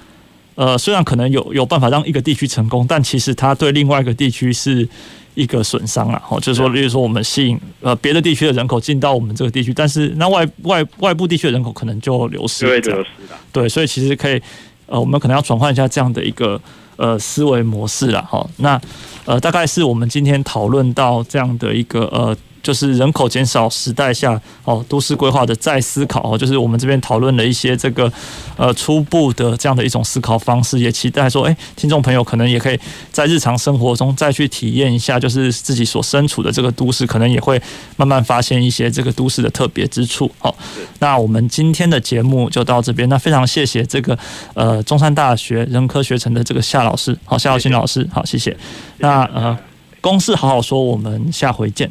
[0.54, 4.88] 呃，虽然可能有有办法让一个地区成功，但其实它对另外一个地区是
[5.34, 6.22] 一个损伤啊。
[6.28, 13.38] 哦，就是说，例如说我们吸引呃别的地区的人口进到我们这个地区，但是那外外外部地区的人口可能就流失，对，流失了。
[13.50, 14.40] 对，所以其实可以
[14.86, 16.60] 呃，我们可能要转换一下这样的一个
[16.96, 18.22] 呃思维模式了。
[18.22, 18.80] 哈，那
[19.24, 22.36] 呃，大概是我们今天讨论到这样的一个呃。
[22.64, 28.10] 就是人口减少时代下，哦，都市规划的再思考哦，就是我们这边讨论了一些这个
[28.56, 32.80] 呃初步的这样的一种思考方式，也期待说，哎，听众朋友可能也可以
[33.12, 37.60] 在日常生活中再去体验一下，就是自己所身处的这个都市，可能也会
[37.96, 40.30] 慢慢发现一些这个都市的特别之处。
[40.38, 40.56] 好，
[41.00, 44.18] 那我们今天的节目就到这边，那非常谢谢这个
[44.54, 48.56] 呃中山大学人科学城的这个夏老师，好，夏耀新老师，好，谢谢。
[48.98, 49.56] 那呃，
[50.00, 51.90] 公事好好说，我们下回见。